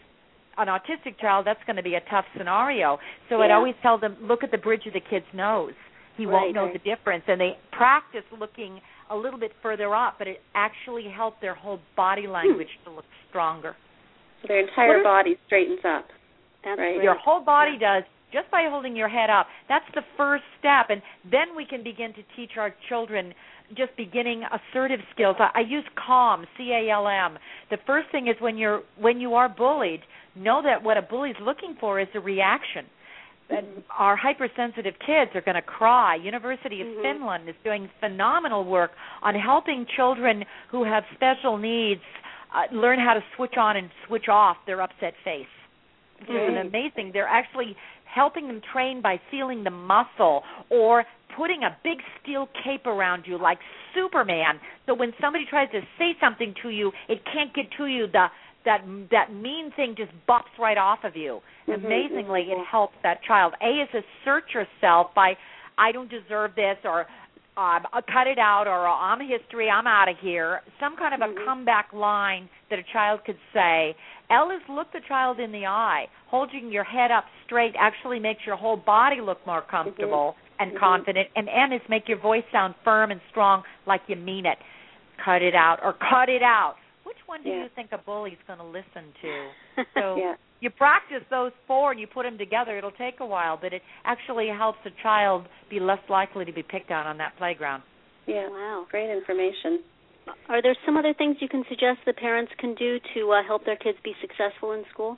an 0.57 0.67
autistic 0.67 1.19
child, 1.19 1.45
that's 1.45 1.59
going 1.67 1.75
to 1.75 1.83
be 1.83 1.95
a 1.95 2.01
tough 2.09 2.25
scenario. 2.37 2.97
So 3.29 3.41
I'd 3.41 3.51
always 3.51 3.75
tell 3.81 3.99
them, 3.99 4.15
look 4.21 4.43
at 4.43 4.51
the 4.51 4.57
bridge 4.57 4.83
of 4.87 4.93
the 4.93 5.01
kid's 5.01 5.25
nose. 5.33 5.73
He 6.17 6.25
Right, 6.25 6.31
won't 6.33 6.55
know 6.55 6.63
right. 6.65 6.73
the 6.73 6.79
difference, 6.79 7.23
and 7.27 7.39
they 7.39 7.57
practice 7.73 8.23
looking 8.39 8.79
a 9.09 9.15
little 9.15 9.37
bit 9.39 9.51
further 9.61 9.93
up, 9.93 10.15
but 10.17 10.27
it 10.27 10.41
actually 10.55 11.07
helped 11.13 11.41
their 11.41 11.53
whole 11.53 11.79
body 11.97 12.25
language 12.25 12.69
to 12.85 12.89
look 12.89 13.05
stronger. 13.29 13.75
So 14.41 14.47
their 14.47 14.59
entire 14.61 14.99
are- 15.01 15.03
body 15.03 15.37
straightens 15.45 15.81
up. 15.83 16.05
That's 16.63 16.79
Right. 16.79 17.03
Your 17.03 17.15
whole 17.15 17.41
body 17.41 17.77
does 17.77 18.03
just 18.31 18.49
by 18.51 18.67
holding 18.69 18.95
your 18.95 19.09
head 19.09 19.29
up. 19.29 19.47
That's 19.69 19.85
the 19.93 20.03
first 20.17 20.43
step, 20.59 20.87
and 20.89 21.01
then 21.29 21.55
we 21.55 21.65
can 21.65 21.83
begin 21.83 22.13
to 22.13 22.23
teach 22.35 22.51
our 22.57 22.73
children 22.89 23.33
just 23.75 23.95
beginning 23.97 24.43
assertive 24.43 24.99
skills. 25.13 25.35
I, 25.39 25.49
I 25.55 25.59
use 25.61 25.83
CALM, 25.95 26.45
C 26.57 26.71
A 26.71 26.91
L 26.91 27.07
M. 27.07 27.37
The 27.71 27.77
first 27.87 28.09
thing 28.11 28.27
is 28.27 28.35
when 28.39 28.57
you're 28.57 28.81
when 28.99 29.19
you 29.19 29.33
are 29.35 29.49
bullied, 29.49 30.01
know 30.35 30.61
that 30.63 30.83
what 30.83 30.97
a 30.97 31.01
bully's 31.01 31.35
looking 31.41 31.75
for 31.79 31.99
is 31.99 32.07
a 32.13 32.19
reaction. 32.19 32.85
And 33.47 33.83
our 33.95 34.15
hypersensitive 34.15 34.95
kids 35.05 35.31
are 35.35 35.41
going 35.41 35.55
to 35.55 35.61
cry. 35.61 36.15
University 36.15 36.81
of 36.81 36.87
Mhm. 36.87 37.01
Finland 37.03 37.47
is 37.47 37.55
doing 37.63 37.89
phenomenal 37.99 38.63
work 38.63 38.91
on 39.21 39.35
helping 39.35 39.85
children 39.95 40.45
who 40.69 40.83
have 40.83 41.03
special 41.13 41.57
needs 41.57 42.01
uh, 42.55 42.63
learn 42.71 42.97
how 42.99 43.13
to 43.13 43.23
switch 43.35 43.55
on 43.57 43.77
and 43.77 43.91
switch 44.07 44.29
off 44.29 44.57
their 44.65 44.81
upset 44.81 45.13
face. 45.23 45.47
Which 46.19 46.29
is 46.29 46.47
an 46.47 46.55
Mm. 46.55 46.67
amazing. 46.67 47.11
They're 47.11 47.27
actually 47.27 47.75
helping 48.15 48.47
them 48.47 48.61
train 48.71 49.01
by 49.01 49.19
feeling 49.29 49.63
the 49.63 49.69
muscle 49.69 50.41
or 50.69 51.03
putting 51.37 51.63
a 51.63 51.77
big 51.83 51.97
steel 52.21 52.47
cape 52.63 52.85
around 52.85 53.25
you 53.27 53.37
like 53.37 53.59
Superman. 53.93 54.59
So 54.85 54.93
when 54.93 55.11
somebody 55.19 55.45
tries 55.49 55.69
to 55.71 55.81
say 55.99 56.15
something 56.21 56.55
to 56.63 56.69
you, 56.69 56.91
it 57.09 57.19
can't 57.31 57.53
get 57.53 57.65
to 57.77 57.85
you. 57.87 58.07
The 58.07 58.27
that 58.63 58.81
that 59.11 59.31
mean 59.31 59.71
thing 59.75 59.93
just 59.95 60.11
bops 60.27 60.53
right 60.57 60.77
off 60.77 60.99
of 61.03 61.15
you. 61.15 61.41
Mhm, 61.67 61.85
Amazingly, 61.85 62.45
mhm. 62.45 62.59
it 62.61 62.65
helps 62.65 62.95
that 63.03 63.21
child. 63.23 63.53
A 63.61 63.81
is 63.81 63.89
assert 63.93 64.45
yourself 64.53 65.13
by 65.13 65.37
I 65.77 65.91
don't 65.91 66.09
deserve 66.09 66.55
this 66.55 66.77
or 66.85 67.05
um, 67.57 67.87
uh, 67.93 68.01
cut 68.11 68.27
it 68.27 68.37
out 68.37 68.67
or 68.67 68.87
I'm 68.87 69.19
history, 69.21 69.69
I'm 69.69 69.87
out 69.87 70.09
of 70.09 70.17
here. 70.19 70.61
Some 70.79 70.97
kind 70.97 71.13
of 71.13 71.21
a 71.21 71.33
Mhm. 71.33 71.45
comeback 71.45 71.93
line 71.93 72.49
that 72.69 72.79
a 72.79 72.83
child 72.83 73.23
could 73.23 73.39
say. 73.53 73.95
L 74.29 74.51
is 74.51 74.61
look 74.67 74.91
the 74.91 74.99
child 75.01 75.39
in 75.39 75.51
the 75.51 75.65
eye. 75.65 76.07
Holding 76.27 76.69
your 76.71 76.83
head 76.83 77.11
up 77.11 77.25
straight 77.45 77.75
actually 77.77 78.19
makes 78.19 78.45
your 78.45 78.55
whole 78.57 78.75
body 78.75 79.21
look 79.21 79.45
more 79.45 79.61
comfortable 79.61 80.35
and 80.59 80.73
Mhm. 80.73 80.77
confident. 80.77 81.29
And 81.35 81.47
M 81.47 81.71
is 81.71 81.87
make 81.87 82.09
your 82.09 82.17
voice 82.17 82.43
sound 82.51 82.75
firm 82.83 83.11
and 83.11 83.21
strong 83.29 83.63
like 83.85 84.01
you 84.07 84.15
mean 84.17 84.45
it. 84.45 84.59
Cut 85.17 85.41
it 85.41 85.55
out 85.55 85.79
or 85.81 85.93
cut 85.93 86.27
it 86.27 86.43
out. 86.43 86.77
Which 87.35 87.43
one 87.43 87.51
do 87.51 87.57
Yeah. 87.57 87.63
you 87.63 87.69
think 87.75 87.91
a 87.91 87.97
bully's 87.97 88.37
going 88.47 88.59
to 88.59 88.65
listen 88.65 89.11
to? 89.21 89.83
So 89.93 90.17
Yeah. 90.17 90.35
you 90.61 90.69
practice 90.69 91.23
those 91.29 91.51
four 91.67 91.91
and 91.91 91.99
you 91.99 92.07
put 92.07 92.23
them 92.23 92.37
together. 92.37 92.77
It'll 92.77 92.91
take 92.91 93.19
a 93.19 93.25
while, 93.25 93.57
but 93.57 93.73
it 93.73 93.81
actually 94.05 94.47
helps 94.47 94.79
a 94.85 94.91
child 95.03 95.45
be 95.69 95.79
less 95.79 95.99
likely 96.09 96.45
to 96.45 96.53
be 96.53 96.63
picked 96.63 96.91
on 96.91 97.05
on 97.07 97.17
that 97.17 97.35
playground. 97.37 97.83
Yeah. 98.25 98.47
Wow. 98.49 98.85
Great 98.89 99.09
information. 99.09 99.83
Are 100.49 100.61
there 100.61 100.75
some 100.85 100.97
other 100.97 101.13
things 101.13 101.37
you 101.41 101.49
can 101.49 101.63
suggest 101.69 101.99
that 102.05 102.17
parents 102.17 102.51
can 102.57 102.73
do 102.75 102.99
to 103.13 103.31
uh, 103.31 103.43
help 103.43 103.65
their 103.65 103.75
kids 103.75 103.97
be 104.03 104.13
successful 104.21 104.71
in 104.71 104.83
school? 104.91 105.17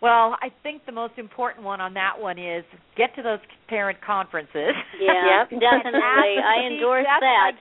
Well, 0.00 0.36
I 0.40 0.48
think 0.62 0.86
the 0.86 0.92
most 0.92 1.18
important 1.18 1.64
one 1.64 1.80
on 1.80 1.94
that 1.94 2.14
one 2.18 2.38
is 2.38 2.64
get 2.96 3.14
to 3.16 3.22
those 3.22 3.40
parent 3.68 4.00
conferences. 4.00 4.72
Yeah, 5.00 5.44
Yep. 5.50 5.60
definitely. 5.60 6.32
I 6.38 6.66
endorse 6.70 7.06
that's 7.06 7.20
that. 7.20 7.52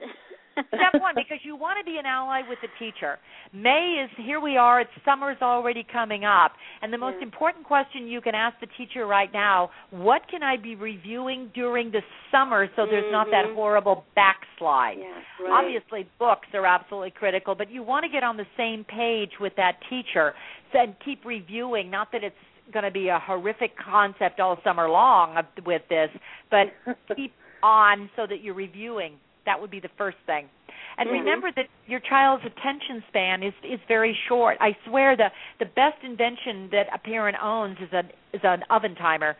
Step 0.67 1.01
one, 1.01 1.15
because 1.15 1.39
you 1.43 1.55
want 1.55 1.77
to 1.79 1.85
be 1.85 1.97
an 1.97 2.05
ally 2.05 2.41
with 2.47 2.59
the 2.61 2.67
teacher. 2.79 3.19
May 3.53 4.03
is 4.03 4.25
here 4.25 4.39
we 4.39 4.57
are, 4.57 4.81
it's 4.81 4.91
summer's 5.05 5.37
already 5.41 5.85
coming 5.91 6.25
up. 6.25 6.53
And 6.81 6.91
the 6.91 6.97
most 6.97 7.21
important 7.21 7.65
question 7.65 8.07
you 8.07 8.21
can 8.21 8.35
ask 8.35 8.59
the 8.59 8.67
teacher 8.77 9.05
right 9.05 9.31
now, 9.31 9.69
what 9.91 10.21
can 10.29 10.43
I 10.43 10.57
be 10.57 10.75
reviewing 10.75 11.51
during 11.53 11.91
the 11.91 12.01
summer 12.31 12.67
so 12.75 12.85
there's 12.85 13.11
not 13.11 13.29
that 13.31 13.45
Mhm. 13.45 13.55
horrible 13.55 14.05
backslide? 14.15 14.97
Right. 15.39 15.51
Obviously, 15.51 16.03
books 16.19 16.47
are 16.53 16.65
absolutely 16.65 17.11
critical, 17.11 17.55
but 17.55 17.69
you 17.69 17.83
want 17.83 18.03
to 18.03 18.09
get 18.09 18.23
on 18.23 18.37
the 18.37 18.47
same 18.57 18.83
page 18.83 19.39
with 19.39 19.55
that 19.55 19.79
teacher 19.89 20.33
and 20.73 20.97
keep 20.99 21.23
reviewing. 21.25 21.89
Not 21.89 22.11
that 22.11 22.23
it's 22.23 22.35
going 22.71 22.83
to 22.83 22.91
be 22.91 23.07
a 23.07 23.19
horrific 23.19 23.77
concept 23.77 24.39
all 24.39 24.61
summer 24.63 24.89
long 24.89 25.41
with 25.65 25.87
this, 25.87 26.11
but 26.49 26.73
keep 27.15 27.33
on 27.63 28.09
so 28.15 28.27
that 28.27 28.41
you're 28.43 28.53
reviewing. 28.53 29.19
That 29.47 29.59
would 29.59 29.71
be 29.71 29.79
the 29.79 29.89
first 29.97 30.17
thing. 30.27 30.45
And 30.99 31.09
Mhm. 31.09 31.13
remember 31.19 31.51
that 31.55 31.67
your 31.87 31.99
child's 32.01 32.43
attention 32.45 33.03
span 33.07 33.41
is 33.43 33.53
is 33.63 33.79
very 33.87 34.13
short. 34.27 34.57
I 34.61 34.75
swear 34.85 35.15
the 35.15 35.31
the 35.59 35.65
best 35.65 36.03
invention 36.03 36.69
that 36.71 36.87
a 36.93 36.99
parent 36.99 37.37
owns 37.41 37.77
is 37.79 37.91
an 37.93 38.11
is 38.33 38.41
an 38.43 38.63
oven 38.69 38.93
timer. 38.95 39.35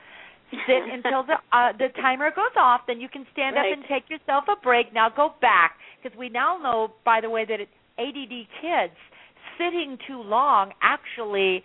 Sit 0.66 0.84
until 0.98 1.24
the 1.24 1.38
uh, 1.52 1.74
the 1.74 1.90
timer 2.02 2.32
goes 2.32 2.56
off, 2.56 2.82
then 2.88 3.00
you 3.02 3.10
can 3.10 3.26
stand 3.34 3.56
Right. 3.56 3.72
up 3.72 3.78
and 3.78 3.86
take 3.88 4.10
yourself 4.10 4.46
a 4.48 4.56
break. 4.56 4.94
Now 4.94 5.10
go 5.10 5.34
back 5.42 5.78
because 6.02 6.18
we 6.18 6.30
now 6.30 6.58
know, 6.58 6.94
by 7.04 7.20
the 7.22 7.30
way, 7.30 7.44
that 7.46 7.60
it, 7.60 7.70
ADD 7.98 8.48
kids 8.62 8.96
sitting 9.58 9.98
too 10.08 10.22
long 10.22 10.72
actually 10.82 11.64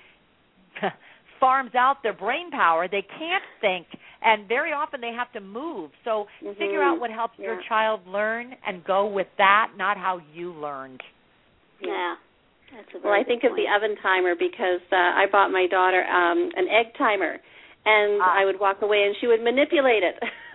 farms 1.40 1.74
out 1.74 2.02
their 2.02 2.12
brain 2.12 2.50
power. 2.50 2.88
They 2.88 3.02
can't 3.02 3.44
think, 3.60 3.86
and 4.24 4.46
very 4.48 4.72
often 4.72 5.00
they 5.00 5.12
have 5.12 5.30
to 5.32 5.40
move. 5.40 5.90
So 6.04 6.26
figure 6.58 6.80
Mhm. 6.80 6.86
out 6.94 7.00
what 7.00 7.10
helps 7.10 7.38
your 7.38 7.60
child 7.68 8.06
learn 8.06 8.54
and 8.66 8.84
go 8.84 9.06
with 9.06 9.28
that, 9.38 9.72
not 9.76 9.96
how 9.96 10.20
you 10.32 10.52
learned. 10.52 11.02
yeah. 11.80 12.16
That's 12.72 12.88
a 12.88 12.92
very 13.00 13.04
Well, 13.04 13.12
I 13.12 13.18
good 13.18 13.26
think 13.28 13.44
of 13.44 13.54
the 13.56 13.68
oven 13.68 13.96
timer 14.00 14.34
because 14.34 14.80
uh, 14.90 14.96
I 14.96 15.26
bought 15.30 15.50
my 15.50 15.66
daughter 15.66 16.02
um 16.06 16.50
an 16.56 16.68
egg 16.68 16.94
timer, 16.96 17.38
and 17.84 18.22
Ah. 18.22 18.38
I 18.40 18.44
would 18.46 18.58
walk 18.58 18.80
away 18.80 19.04
and 19.04 19.14
she 19.20 19.26
would 19.26 19.42
manipulate 19.42 20.02
it. 20.02 20.16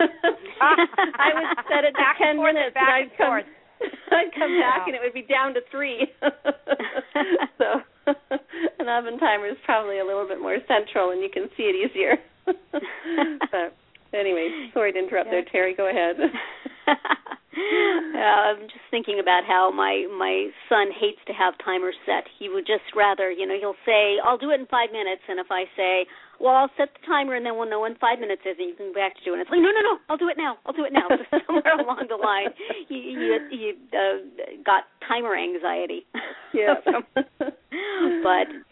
I 0.60 1.30
would 1.34 1.64
set 1.68 1.84
it 1.84 1.92
to 1.92 1.96
Back 2.02 2.16
and 2.20 2.26
ten 2.26 2.36
forth, 2.36 2.54
minutes, 2.54 2.74
back 2.74 2.88
and 2.88 3.02
and 3.02 3.10
I'd 3.12 3.16
come. 3.18 3.26
forth. 3.28 3.46
I'd 4.10 4.32
come 4.34 4.58
back 4.58 4.78
Wow. 4.80 4.86
and 4.86 4.94
it 4.96 5.00
would 5.02 5.14
be 5.14 5.22
down 5.22 5.54
to 5.54 5.60
three. 5.70 6.10
so 7.58 7.82
an 8.78 8.88
oven 8.88 9.18
timer 9.18 9.46
is 9.46 9.56
probably 9.64 9.98
a 9.98 10.04
little 10.04 10.26
bit 10.26 10.40
more 10.40 10.56
central 10.66 11.10
and 11.10 11.22
you 11.22 11.28
can 11.28 11.48
see 11.56 11.64
it 11.64 11.76
easier. 11.76 12.16
but 12.46 13.72
anyway, 14.14 14.70
sorry 14.72 14.92
to 14.92 14.98
interrupt 14.98 15.30
there, 15.30 15.44
Terri. 15.44 15.76
Go 15.76 15.88
ahead. 15.88 16.16
yeah, 18.14 18.52
I'm 18.52 18.62
just 18.68 18.86
thinking 18.90 19.18
about 19.20 19.44
how 19.44 19.70
my 19.70 20.06
my 20.16 20.48
son 20.68 20.88
hates 20.92 21.20
to 21.26 21.32
have 21.32 21.54
timers 21.64 21.96
set. 22.06 22.24
He 22.38 22.48
would 22.48 22.66
just 22.66 22.84
rather, 22.96 23.30
you 23.30 23.46
know, 23.46 23.56
he'll 23.58 23.78
say, 23.84 24.16
"I'll 24.24 24.38
do 24.38 24.50
it 24.50 24.60
in 24.60 24.66
five 24.66 24.92
minutes," 24.92 25.22
and 25.28 25.38
if 25.38 25.50
I 25.50 25.64
say, 25.76 26.06
"Well, 26.40 26.54
I'll 26.54 26.72
set 26.76 26.88
the 26.94 27.04
timer," 27.06 27.34
and 27.34 27.44
then 27.44 27.56
we'll 27.56 27.68
know 27.68 27.80
when 27.80 27.96
five 27.96 28.20
minutes 28.20 28.42
is, 28.44 28.56
and 28.58 28.68
you 28.68 28.76
can 28.76 28.92
go 28.92 29.00
back 29.00 29.16
to 29.16 29.24
do 29.24 29.34
it. 29.34 29.40
It's 29.40 29.50
like, 29.50 29.60
"No, 29.60 29.68
no, 29.68 29.82
no, 29.84 29.98
I'll 30.08 30.16
do 30.20 30.28
it 30.28 30.36
now. 30.36 30.58
I'll 30.66 30.72
do 30.76 30.84
it 30.84 30.92
now." 30.92 31.08
So 31.30 31.38
somewhere 31.46 31.80
along 31.80 32.06
the 32.08 32.16
line, 32.16 32.48
he 32.88 33.12
he, 33.12 33.38
he 33.50 33.72
uh, 33.92 34.24
got 34.64 34.84
timer 35.06 35.36
anxiety. 35.36 36.06
Yeah. 36.54 36.80
From- 36.84 37.04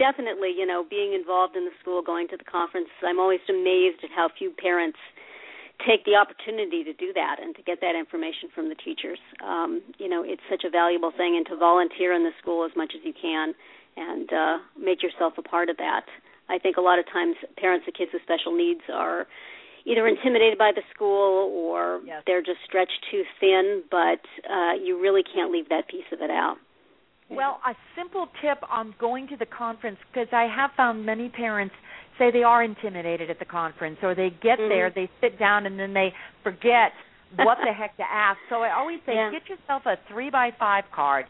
definitely, 0.06 0.54
you 0.56 0.66
know, 0.66 0.86
being 0.88 1.14
involved 1.14 1.56
in 1.56 1.64
the 1.64 1.74
school, 1.82 2.00
going 2.02 2.28
to 2.28 2.36
the 2.36 2.44
conference, 2.46 2.88
I'm 3.02 3.18
always 3.18 3.42
amazed 3.50 4.04
at 4.04 4.10
how 4.14 4.30
few 4.30 4.50
parents 4.54 4.98
take 5.82 6.04
the 6.06 6.14
opportunity 6.14 6.84
to 6.84 6.94
do 6.94 7.12
that 7.12 7.36
and 7.42 7.54
to 7.56 7.62
get 7.62 7.80
that 7.82 7.94
information 7.98 8.48
from 8.54 8.68
the 8.68 8.76
teachers. 8.76 9.18
Um, 9.44 9.82
you 9.98 10.08
know, 10.08 10.22
it's 10.22 10.42
such 10.48 10.64
a 10.64 10.70
valuable 10.70 11.10
thing, 11.10 11.36
and 11.36 11.44
to 11.46 11.56
volunteer 11.56 12.14
in 12.14 12.22
the 12.22 12.30
school 12.40 12.64
as 12.64 12.70
much 12.76 12.92
as 12.94 13.02
you 13.04 13.12
can 13.12 13.52
and 13.96 14.32
uh, 14.32 14.56
make 14.78 15.02
yourself 15.02 15.34
a 15.38 15.42
part 15.42 15.68
of 15.68 15.76
that. 15.78 16.06
I 16.48 16.58
think 16.58 16.76
a 16.76 16.80
lot 16.80 16.98
of 16.98 17.04
times 17.10 17.34
parents 17.58 17.86
of 17.88 17.94
kids 17.94 18.12
with 18.14 18.22
special 18.22 18.56
needs 18.56 18.82
are 18.92 19.26
either 19.84 20.06
intimidated 20.06 20.58
by 20.58 20.72
the 20.74 20.82
school 20.94 21.50
or 21.52 22.00
yes. 22.06 22.22
they're 22.26 22.42
just 22.42 22.58
stretched 22.64 23.04
too 23.10 23.22
thin, 23.40 23.82
but 23.90 24.22
uh, 24.48 24.74
you 24.82 25.00
really 25.00 25.22
can't 25.22 25.50
leave 25.50 25.68
that 25.68 25.88
piece 25.88 26.08
of 26.12 26.20
it 26.20 26.30
out. 26.30 26.56
Well, 27.28 27.60
a 27.66 27.74
simple 27.96 28.28
tip 28.40 28.58
on 28.70 28.94
going 29.00 29.26
to 29.28 29.36
the 29.36 29.46
conference 29.46 29.98
because 30.12 30.28
I 30.32 30.44
have 30.54 30.70
found 30.76 31.04
many 31.04 31.28
parents 31.28 31.74
say 32.18 32.30
they 32.30 32.44
are 32.44 32.62
intimidated 32.62 33.30
at 33.30 33.38
the 33.38 33.44
conference 33.44 33.98
or 34.02 34.14
they 34.14 34.30
get 34.30 34.58
mm-hmm. 34.58 34.68
there, 34.68 34.92
they 34.94 35.10
sit 35.20 35.38
down 35.38 35.66
and 35.66 35.78
then 35.78 35.92
they 35.92 36.12
forget 36.42 36.92
what 37.36 37.58
the 37.64 37.72
heck 37.76 37.96
to 37.96 38.04
ask. 38.04 38.38
So 38.48 38.62
I 38.62 38.72
always 38.74 39.00
say 39.04 39.14
yeah. 39.14 39.30
get 39.30 39.48
yourself 39.48 39.82
a 39.86 39.96
3 40.08 40.30
by 40.30 40.50
5 40.58 40.84
card 40.94 41.26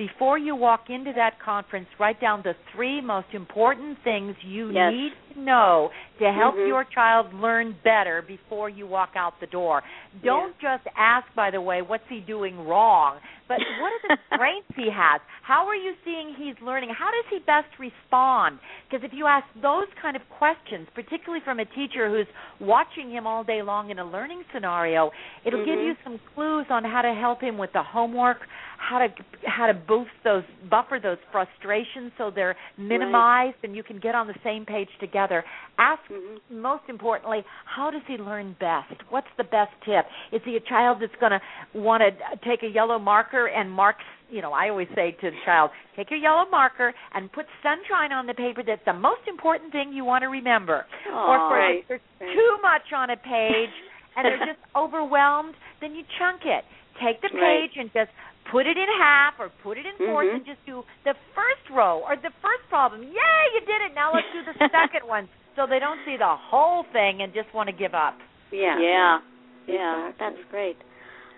before 0.00 0.38
you 0.38 0.56
walk 0.56 0.84
into 0.88 1.12
that 1.14 1.34
conference, 1.44 1.86
write 1.98 2.22
down 2.22 2.40
the 2.42 2.54
three 2.74 3.02
most 3.02 3.26
important 3.34 3.98
things 4.02 4.34
you 4.42 4.70
yes. 4.72 4.90
need 4.90 5.12
know 5.36 5.90
to 6.18 6.32
help 6.32 6.54
mm-hmm. 6.54 6.68
your 6.68 6.84
child 6.84 7.32
learn 7.34 7.74
better 7.82 8.22
before 8.26 8.68
you 8.68 8.86
walk 8.86 9.10
out 9.16 9.34
the 9.40 9.46
door. 9.46 9.82
Don't 10.24 10.54
yeah. 10.62 10.76
just 10.76 10.88
ask, 10.96 11.26
by 11.34 11.50
the 11.50 11.60
way, 11.60 11.82
what's 11.82 12.04
he 12.08 12.20
doing 12.20 12.58
wrong, 12.66 13.18
but 13.48 13.58
what 13.80 13.92
are 13.92 14.16
the 14.16 14.18
strengths 14.34 14.74
he 14.76 14.88
has? 14.92 15.20
How 15.42 15.66
are 15.66 15.74
you 15.74 15.94
seeing 16.04 16.34
he's 16.36 16.54
learning? 16.64 16.90
How 16.96 17.10
does 17.10 17.24
he 17.30 17.38
best 17.38 17.68
respond? 17.78 18.58
Because 18.88 19.04
if 19.04 19.12
you 19.14 19.26
ask 19.26 19.46
those 19.62 19.88
kind 20.00 20.16
of 20.16 20.22
questions, 20.38 20.88
particularly 20.94 21.42
from 21.44 21.58
a 21.58 21.64
teacher 21.64 22.08
who's 22.08 22.28
watching 22.60 23.10
him 23.10 23.26
all 23.26 23.42
day 23.44 23.62
long 23.62 23.90
in 23.90 23.98
a 23.98 24.04
learning 24.04 24.42
scenario, 24.52 25.10
it'll 25.44 25.60
mm-hmm. 25.60 25.70
give 25.70 25.80
you 25.80 25.94
some 26.04 26.20
clues 26.34 26.66
on 26.70 26.84
how 26.84 27.02
to 27.02 27.14
help 27.14 27.40
him 27.40 27.58
with 27.58 27.72
the 27.72 27.82
homework, 27.82 28.38
how 28.78 28.98
to 28.98 29.08
how 29.46 29.66
to 29.66 29.74
boost 29.74 30.10
those 30.24 30.42
buffer 30.70 30.98
those 31.02 31.18
frustrations 31.30 32.10
so 32.16 32.30
they're 32.34 32.56
minimized 32.78 33.54
right. 33.56 33.64
and 33.64 33.76
you 33.76 33.82
can 33.82 34.00
get 34.00 34.14
on 34.14 34.26
the 34.26 34.34
same 34.42 34.64
page 34.64 34.88
together 35.00 35.19
ask 35.78 36.00
mm-hmm. 36.10 36.60
most 36.60 36.82
importantly 36.88 37.42
how 37.64 37.90
does 37.90 38.02
he 38.06 38.16
learn 38.16 38.56
best 38.60 38.94
what's 39.10 39.26
the 39.36 39.44
best 39.44 39.72
tip 39.84 40.04
is 40.32 40.40
he 40.44 40.56
a 40.56 40.60
child 40.68 40.98
that's 41.00 41.12
going 41.20 41.32
to 41.32 41.40
want 41.78 42.02
to 42.02 42.48
take 42.48 42.62
a 42.62 42.72
yellow 42.72 42.98
marker 42.98 43.46
and 43.46 43.70
mark 43.70 43.96
you 44.30 44.40
know, 44.42 44.52
I 44.52 44.68
always 44.70 44.88
say 44.94 45.10
to 45.20 45.30
the 45.30 45.36
child, 45.44 45.70
take 45.96 46.10
your 46.10 46.18
yellow 46.18 46.48
marker 46.50 46.94
and 47.14 47.30
put 47.32 47.46
sunshine 47.62 48.12
on 48.12 48.26
the 48.26 48.34
paper. 48.34 48.62
That's 48.64 48.84
the 48.86 48.94
most 48.94 49.22
important 49.28 49.72
thing 49.72 49.92
you 49.92 50.04
want 50.04 50.22
to 50.22 50.28
remember. 50.28 50.86
Aww, 51.10 51.28
or 51.28 51.70
if 51.70 51.88
there's 51.88 52.00
right. 52.20 52.32
too 52.32 52.56
much 52.62 52.86
on 52.94 53.10
a 53.10 53.16
page 53.16 53.74
and 54.16 54.24
they're 54.24 54.54
just 54.54 54.62
overwhelmed, 54.76 55.54
then 55.80 55.94
you 55.94 56.04
chunk 56.18 56.42
it. 56.44 56.64
Take 57.04 57.20
the 57.22 57.28
page 57.28 57.74
right. 57.76 57.80
and 57.80 57.90
just 57.92 58.10
put 58.50 58.66
it 58.66 58.76
in 58.76 58.86
half 58.98 59.34
or 59.38 59.50
put 59.62 59.76
it 59.76 59.86
in 59.86 59.94
4s 60.00 60.08
mm-hmm. 60.08 60.36
and 60.36 60.46
just 60.46 60.64
do 60.64 60.82
the 61.04 61.14
first 61.36 61.64
row 61.70 62.00
or 62.06 62.16
the 62.16 62.32
first 62.40 62.64
problem. 62.68 63.02
Yay, 63.02 63.42
you 63.54 63.60
did 63.66 63.80
it. 63.84 63.92
Now 63.94 64.12
let's 64.14 64.30
do 64.32 64.40
the 64.44 64.56
second 64.72 65.06
one 65.06 65.28
so 65.56 65.66
they 65.68 65.78
don't 65.78 65.98
see 66.06 66.16
the 66.16 66.34
whole 66.50 66.84
thing 66.92 67.22
and 67.22 67.34
just 67.34 67.52
want 67.54 67.68
to 67.68 67.74
give 67.74 67.94
up. 67.94 68.16
Yeah. 68.52 68.78
Yeah. 68.80 69.18
Yeah, 69.68 70.08
exactly. 70.08 70.18
that's 70.18 70.50
great. 70.50 70.76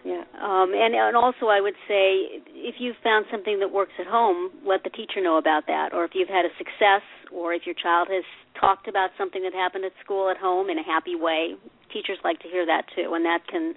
Yeah. 0.05 0.25
Um, 0.35 0.75
and 0.75 0.95
and 0.95 1.17
also, 1.17 1.47
I 1.47 1.61
would 1.61 1.79
say 1.87 2.43
if 2.51 2.77
you've 2.79 2.99
found 3.05 3.27
something 3.31 3.61
that 3.61 3.71
works 3.71 3.93
at 4.01 4.07
home, 4.07 4.51
let 4.67 4.83
the 4.83 4.91
teacher 4.91 5.23
know 5.23 5.39
about 5.39 5.67
that. 5.67 5.91
Or 5.93 6.05
if 6.05 6.13
you've 6.15 6.29
had 6.29 6.45
a 6.45 6.51
success, 6.59 7.07
or 7.31 7.55
if 7.55 7.63
your 7.67 7.75
child 7.75 8.09
has 8.11 8.25
talked 8.59 8.89
about 8.89 9.11
something 9.17 9.43
that 9.43 9.55
happened 9.55 9.85
at 9.85 9.93
school 10.03 10.31
at 10.31 10.37
home 10.37 10.71
in 10.71 10.79
a 10.79 10.83
happy 10.83 11.15
way, 11.15 11.55
teachers 11.93 12.19
like 12.25 12.41
to 12.41 12.49
hear 12.49 12.67
that 12.67 12.87
too, 12.97 13.15
and 13.15 13.25
that 13.25 13.47
can 13.47 13.75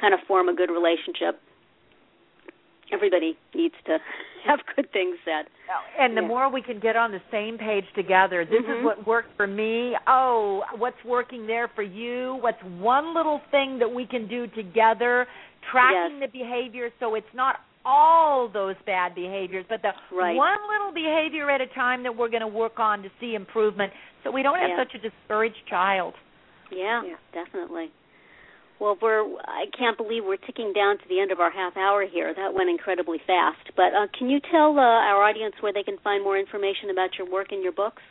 kind 0.00 0.14
of 0.14 0.20
form 0.26 0.48
a 0.48 0.54
good 0.54 0.70
relationship 0.70 1.38
everybody 2.92 3.36
needs 3.54 3.74
to 3.86 3.98
have 4.46 4.60
good 4.76 4.90
things 4.92 5.16
said. 5.24 5.46
And 5.98 6.16
the 6.16 6.22
yeah. 6.22 6.28
more 6.28 6.52
we 6.52 6.62
can 6.62 6.80
get 6.80 6.96
on 6.96 7.12
the 7.12 7.20
same 7.30 7.58
page 7.58 7.84
together, 7.94 8.44
this 8.44 8.62
mm-hmm. 8.62 8.80
is 8.80 8.84
what 8.84 9.06
worked 9.06 9.36
for 9.36 9.46
me. 9.46 9.94
Oh, 10.06 10.62
what's 10.76 11.02
working 11.04 11.46
there 11.46 11.70
for 11.74 11.82
you? 11.82 12.38
What's 12.40 12.62
one 12.78 13.14
little 13.14 13.40
thing 13.50 13.78
that 13.80 13.92
we 13.92 14.06
can 14.06 14.28
do 14.28 14.46
together, 14.48 15.26
tracking 15.70 16.18
yes. 16.20 16.30
the 16.32 16.38
behavior 16.38 16.90
so 17.00 17.14
it's 17.14 17.26
not 17.34 17.56
all 17.84 18.50
those 18.52 18.74
bad 18.84 19.14
behaviors, 19.14 19.64
but 19.68 19.80
the 19.82 19.92
right. 20.14 20.36
one 20.36 20.58
little 20.70 20.92
behavior 20.92 21.50
at 21.50 21.60
a 21.60 21.66
time 21.68 22.02
that 22.02 22.14
we're 22.14 22.28
going 22.28 22.42
to 22.42 22.46
work 22.46 22.78
on 22.78 23.02
to 23.02 23.08
see 23.20 23.34
improvement 23.34 23.92
so 24.22 24.30
we 24.30 24.42
don't 24.42 24.58
have 24.58 24.70
yeah. 24.70 24.84
such 24.84 24.94
a 24.94 24.98
discouraged 24.98 25.56
child. 25.68 26.14
Yeah, 26.70 27.02
yeah, 27.02 27.16
definitely. 27.32 27.90
Well, 28.80 28.96
we're 29.02 29.22
I 29.42 29.66
can't 29.76 29.96
believe 29.96 30.22
we're 30.24 30.36
ticking 30.36 30.72
down 30.72 30.98
to 30.98 31.04
the 31.08 31.20
end 31.20 31.32
of 31.32 31.40
our 31.40 31.50
half 31.50 31.76
hour 31.76 32.06
here. 32.06 32.32
That 32.34 32.54
went 32.54 32.70
incredibly 32.70 33.18
fast. 33.26 33.70
But 33.76 33.94
uh, 33.94 34.06
can 34.16 34.30
you 34.30 34.40
tell 34.50 34.78
uh, 34.78 34.82
our 34.82 35.22
audience 35.24 35.54
where 35.60 35.72
they 35.72 35.82
can 35.82 35.98
find 36.04 36.22
more 36.22 36.38
information 36.38 36.90
about 36.90 37.10
your 37.18 37.30
work 37.30 37.48
and 37.50 37.62
your 37.62 37.72
books? 37.72 38.02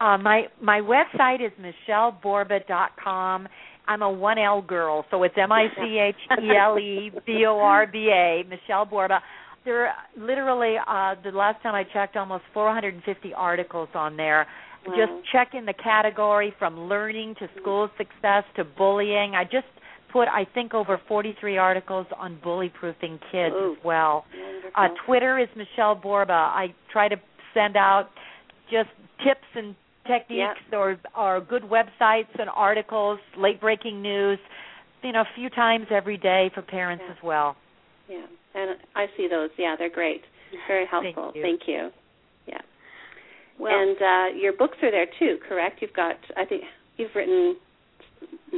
Uh, 0.00 0.18
my 0.18 0.44
my 0.60 0.80
website 0.80 1.44
is 1.44 1.52
micheleborba.com. 1.60 3.48
I'm 3.88 4.02
a 4.02 4.10
one 4.10 4.38
L 4.38 4.62
girl, 4.62 5.04
so 5.10 5.22
it's 5.22 5.34
M 5.38 5.52
I 5.52 5.68
C 5.76 5.98
H 5.98 6.16
E 6.42 6.48
L 6.56 6.78
E 6.78 7.10
B 7.26 7.44
O 7.46 7.58
R 7.58 7.86
B 7.86 8.10
A, 8.12 8.42
Michele 8.48 8.84
Borba. 8.84 9.20
There 9.64 9.86
are 9.86 9.94
literally 10.16 10.76
uh, 10.86 11.14
the 11.24 11.36
last 11.36 11.62
time 11.62 11.74
I 11.74 11.84
checked, 11.92 12.16
almost 12.16 12.44
450 12.54 13.34
articles 13.34 13.88
on 13.94 14.16
there. 14.16 14.46
Wow. 14.86 14.94
Just 14.96 15.12
check 15.32 15.54
in 15.54 15.66
the 15.66 15.72
category 15.74 16.54
from 16.58 16.88
learning 16.88 17.34
to 17.40 17.48
school 17.60 17.88
success 17.98 18.44
to 18.56 18.64
bullying. 18.64 19.34
I 19.34 19.44
just 19.44 19.66
put 20.12 20.28
I 20.28 20.46
think 20.54 20.74
over 20.74 21.00
43 21.08 21.58
articles 21.58 22.06
on 22.16 22.38
bully 22.42 22.68
proofing 22.68 23.18
kids 23.32 23.54
Ooh. 23.54 23.72
as 23.78 23.84
well. 23.84 24.24
Uh, 24.74 24.88
Twitter 25.06 25.38
is 25.38 25.48
Michele 25.56 25.94
Borba. 25.94 26.32
I 26.32 26.74
try 26.92 27.08
to 27.08 27.16
send 27.54 27.76
out 27.76 28.08
just 28.70 28.90
tips 29.24 29.46
and 29.54 29.74
techniques 30.06 30.60
or 30.72 30.98
or 31.16 31.40
good 31.40 31.62
websites 31.62 32.28
and 32.38 32.48
articles, 32.54 33.18
late 33.36 33.60
breaking 33.60 34.02
news, 34.02 34.38
you 35.02 35.12
know, 35.12 35.22
a 35.22 35.28
few 35.34 35.50
times 35.50 35.86
every 35.90 36.16
day 36.16 36.50
for 36.54 36.62
parents 36.62 37.02
Yeah. 37.06 37.12
as 37.12 37.22
well. 37.22 37.56
Yeah. 38.08 38.26
And 38.54 38.76
I 38.94 39.06
see 39.16 39.28
those. 39.28 39.50
Yeah, 39.58 39.74
they're 39.76 39.90
great. 39.90 40.22
Very 40.68 40.86
helpful. 40.86 41.32
you. 41.34 41.42
Thank 41.42 41.62
you. 41.66 41.90
Well, 43.58 43.72
and 43.72 43.96
uh, 43.96 44.36
your 44.38 44.52
books 44.52 44.76
are 44.82 44.90
there 44.90 45.06
too, 45.18 45.38
correct? 45.48 45.80
You've 45.82 45.94
got 45.94 46.16
I 46.36 46.44
think 46.44 46.62
you've 46.96 47.14
written 47.14 47.56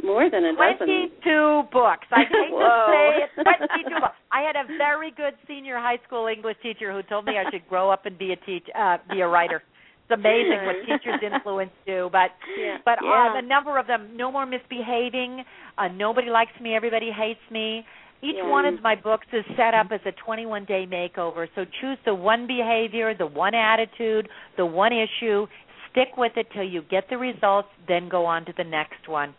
more 0.04 0.30
than 0.30 0.44
a 0.44 0.52
dozen. 0.52 1.10
22 1.22 1.62
books. 1.72 2.06
I 2.12 2.22
hate 2.24 2.50
to 2.50 2.86
say 2.90 3.42
it, 3.42 3.42
22 3.42 4.00
books. 4.00 4.14
I 4.32 4.40
had 4.42 4.56
a 4.56 4.66
very 4.78 5.10
good 5.10 5.34
senior 5.46 5.78
high 5.78 5.98
school 6.06 6.26
English 6.26 6.56
teacher 6.62 6.92
who 6.92 7.02
told 7.02 7.24
me 7.24 7.34
I 7.38 7.50
should 7.50 7.66
grow 7.68 7.90
up 7.90 8.06
and 8.06 8.18
be 8.18 8.32
a 8.32 8.36
teach 8.36 8.66
uh 8.78 8.98
be 9.10 9.20
a 9.20 9.28
writer. 9.28 9.62
It's 10.10 10.18
amazing 10.18 10.64
what 10.64 10.76
teachers' 10.86 11.20
influence 11.22 11.70
do, 11.86 12.08
but 12.10 12.30
Yeah. 12.58 12.78
but 12.84 12.98
Yeah. 13.02 13.30
uh, 13.36 13.40
the 13.40 13.46
number 13.46 13.76
of 13.78 13.86
them, 13.86 14.10
no 14.16 14.32
more 14.32 14.46
misbehaving, 14.46 15.44
uh, 15.76 15.88
nobody 15.88 16.30
likes 16.30 16.58
me, 16.60 16.74
everybody 16.74 17.10
hates 17.10 17.44
me. 17.50 17.84
Each 18.20 18.36
Yeah. 18.36 18.48
one 18.48 18.64
of 18.66 18.82
my 18.82 18.94
books 18.96 19.26
is 19.32 19.44
set 19.56 19.74
up 19.74 19.92
as 19.92 20.00
a 20.04 20.12
21 20.12 20.64
day 20.64 20.86
makeover. 20.86 21.48
So 21.54 21.64
choose 21.80 21.98
the 22.04 22.14
one 22.14 22.46
behavior, 22.46 23.14
the 23.14 23.26
one 23.26 23.54
attitude, 23.54 24.28
the 24.56 24.66
one 24.66 24.92
issue, 24.92 25.46
stick 25.90 26.16
with 26.16 26.36
it 26.36 26.50
till 26.52 26.64
you 26.64 26.82
get 26.82 27.08
the 27.08 27.16
results, 27.18 27.68
then 27.86 28.08
go 28.08 28.26
on 28.26 28.44
to 28.46 28.52
the 28.56 28.64
next 28.64 29.06
one. 29.08 29.34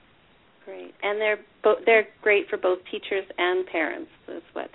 Great. 0.65 0.93
And 1.03 1.19
they're 1.19 1.39
bo- 1.63 1.79
they're 1.85 2.07
great 2.21 2.47
for 2.49 2.57
both 2.57 2.79
teachers 2.91 3.25
and 3.37 3.65
parents. 3.67 4.11
Is 4.27 4.43
what 4.53 4.69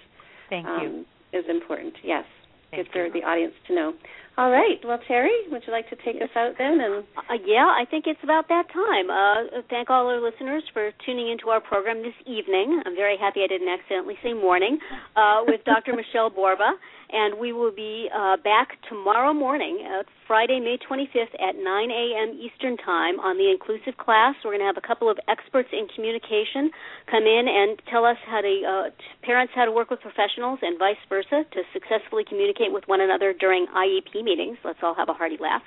Thank 0.50 0.66
um, 0.66 0.82
you. 0.82 1.04
is 1.38 1.44
important. 1.48 1.94
Yes. 2.02 2.24
Thank 2.70 2.86
Good 2.88 2.92
for 2.92 3.06
you. 3.06 3.12
the 3.12 3.22
audience 3.26 3.54
to 3.68 3.74
know. 3.74 3.94
All 4.36 4.50
right. 4.50 4.82
Well, 4.84 4.98
Terri, 5.08 5.30
would 5.50 5.62
you 5.64 5.72
like 5.72 5.88
to 5.90 5.96
take 6.04 6.16
us 6.20 6.28
out 6.34 6.54
then? 6.58 6.80
And 6.80 7.04
Uh, 7.16 7.38
yeah, 7.46 7.70
I 7.70 7.84
think 7.88 8.06
it's 8.08 8.18
about 8.24 8.48
that 8.48 8.66
time. 8.72 9.08
Uh, 9.08 9.62
thank 9.70 9.90
all 9.90 10.08
our 10.08 10.20
listeners 10.20 10.64
for 10.72 10.90
tuning 11.06 11.30
into 11.30 11.50
our 11.50 11.60
program 11.60 12.02
this 12.02 12.18
evening. 12.26 12.82
I'm 12.84 12.96
very 12.96 13.16
happy 13.16 13.44
I 13.44 13.46
didn't 13.46 13.68
accidentally 13.68 14.18
say 14.24 14.32
morning 14.32 14.78
uh, 15.14 15.42
with 15.46 15.62
Dr. 15.70 15.94
Michele 15.94 16.30
Borba. 16.30 16.72
And 17.12 17.38
we 17.38 17.52
will 17.52 17.70
be 17.70 18.08
uh, 18.10 18.38
back 18.42 18.74
tomorrow 18.88 19.32
morning, 19.32 19.86
uh, 19.86 20.02
Friday, 20.26 20.58
May 20.58 20.78
25th 20.82 21.30
at 21.38 21.54
9 21.54 21.62
a.m. 21.62 22.34
Eastern 22.40 22.76
Time 22.78 23.20
on 23.20 23.36
the 23.38 23.52
Inclusive 23.52 23.96
class. 24.02 24.34
We're 24.42 24.50
going 24.50 24.66
to 24.66 24.66
have 24.66 24.78
a 24.80 24.82
couple 24.84 25.08
of 25.08 25.18
experts 25.28 25.68
in 25.70 25.86
communication 25.94 26.72
come 27.08 27.22
in 27.22 27.46
and 27.46 27.78
tell 27.86 28.04
us 28.04 28.16
how 28.26 28.40
to, 28.40 28.50
uh, 28.66 28.90
t- 28.90 29.04
parents 29.22 29.52
how 29.54 29.64
to 29.64 29.70
work 29.70 29.90
with 29.90 30.00
professionals 30.00 30.58
and 30.62 30.76
vice 30.76 30.98
versa 31.08 31.44
to 31.52 31.60
successfully 31.72 32.24
communicate 32.26 32.72
with 32.72 32.82
one 32.88 33.00
another 33.00 33.32
during 33.32 33.68
IEP 33.76 34.23
meetings. 34.24 34.58
Let's 34.64 34.78
all 34.82 34.94
have 34.94 35.08
a 35.08 35.14
hearty 35.14 35.38
laugh. 35.40 35.62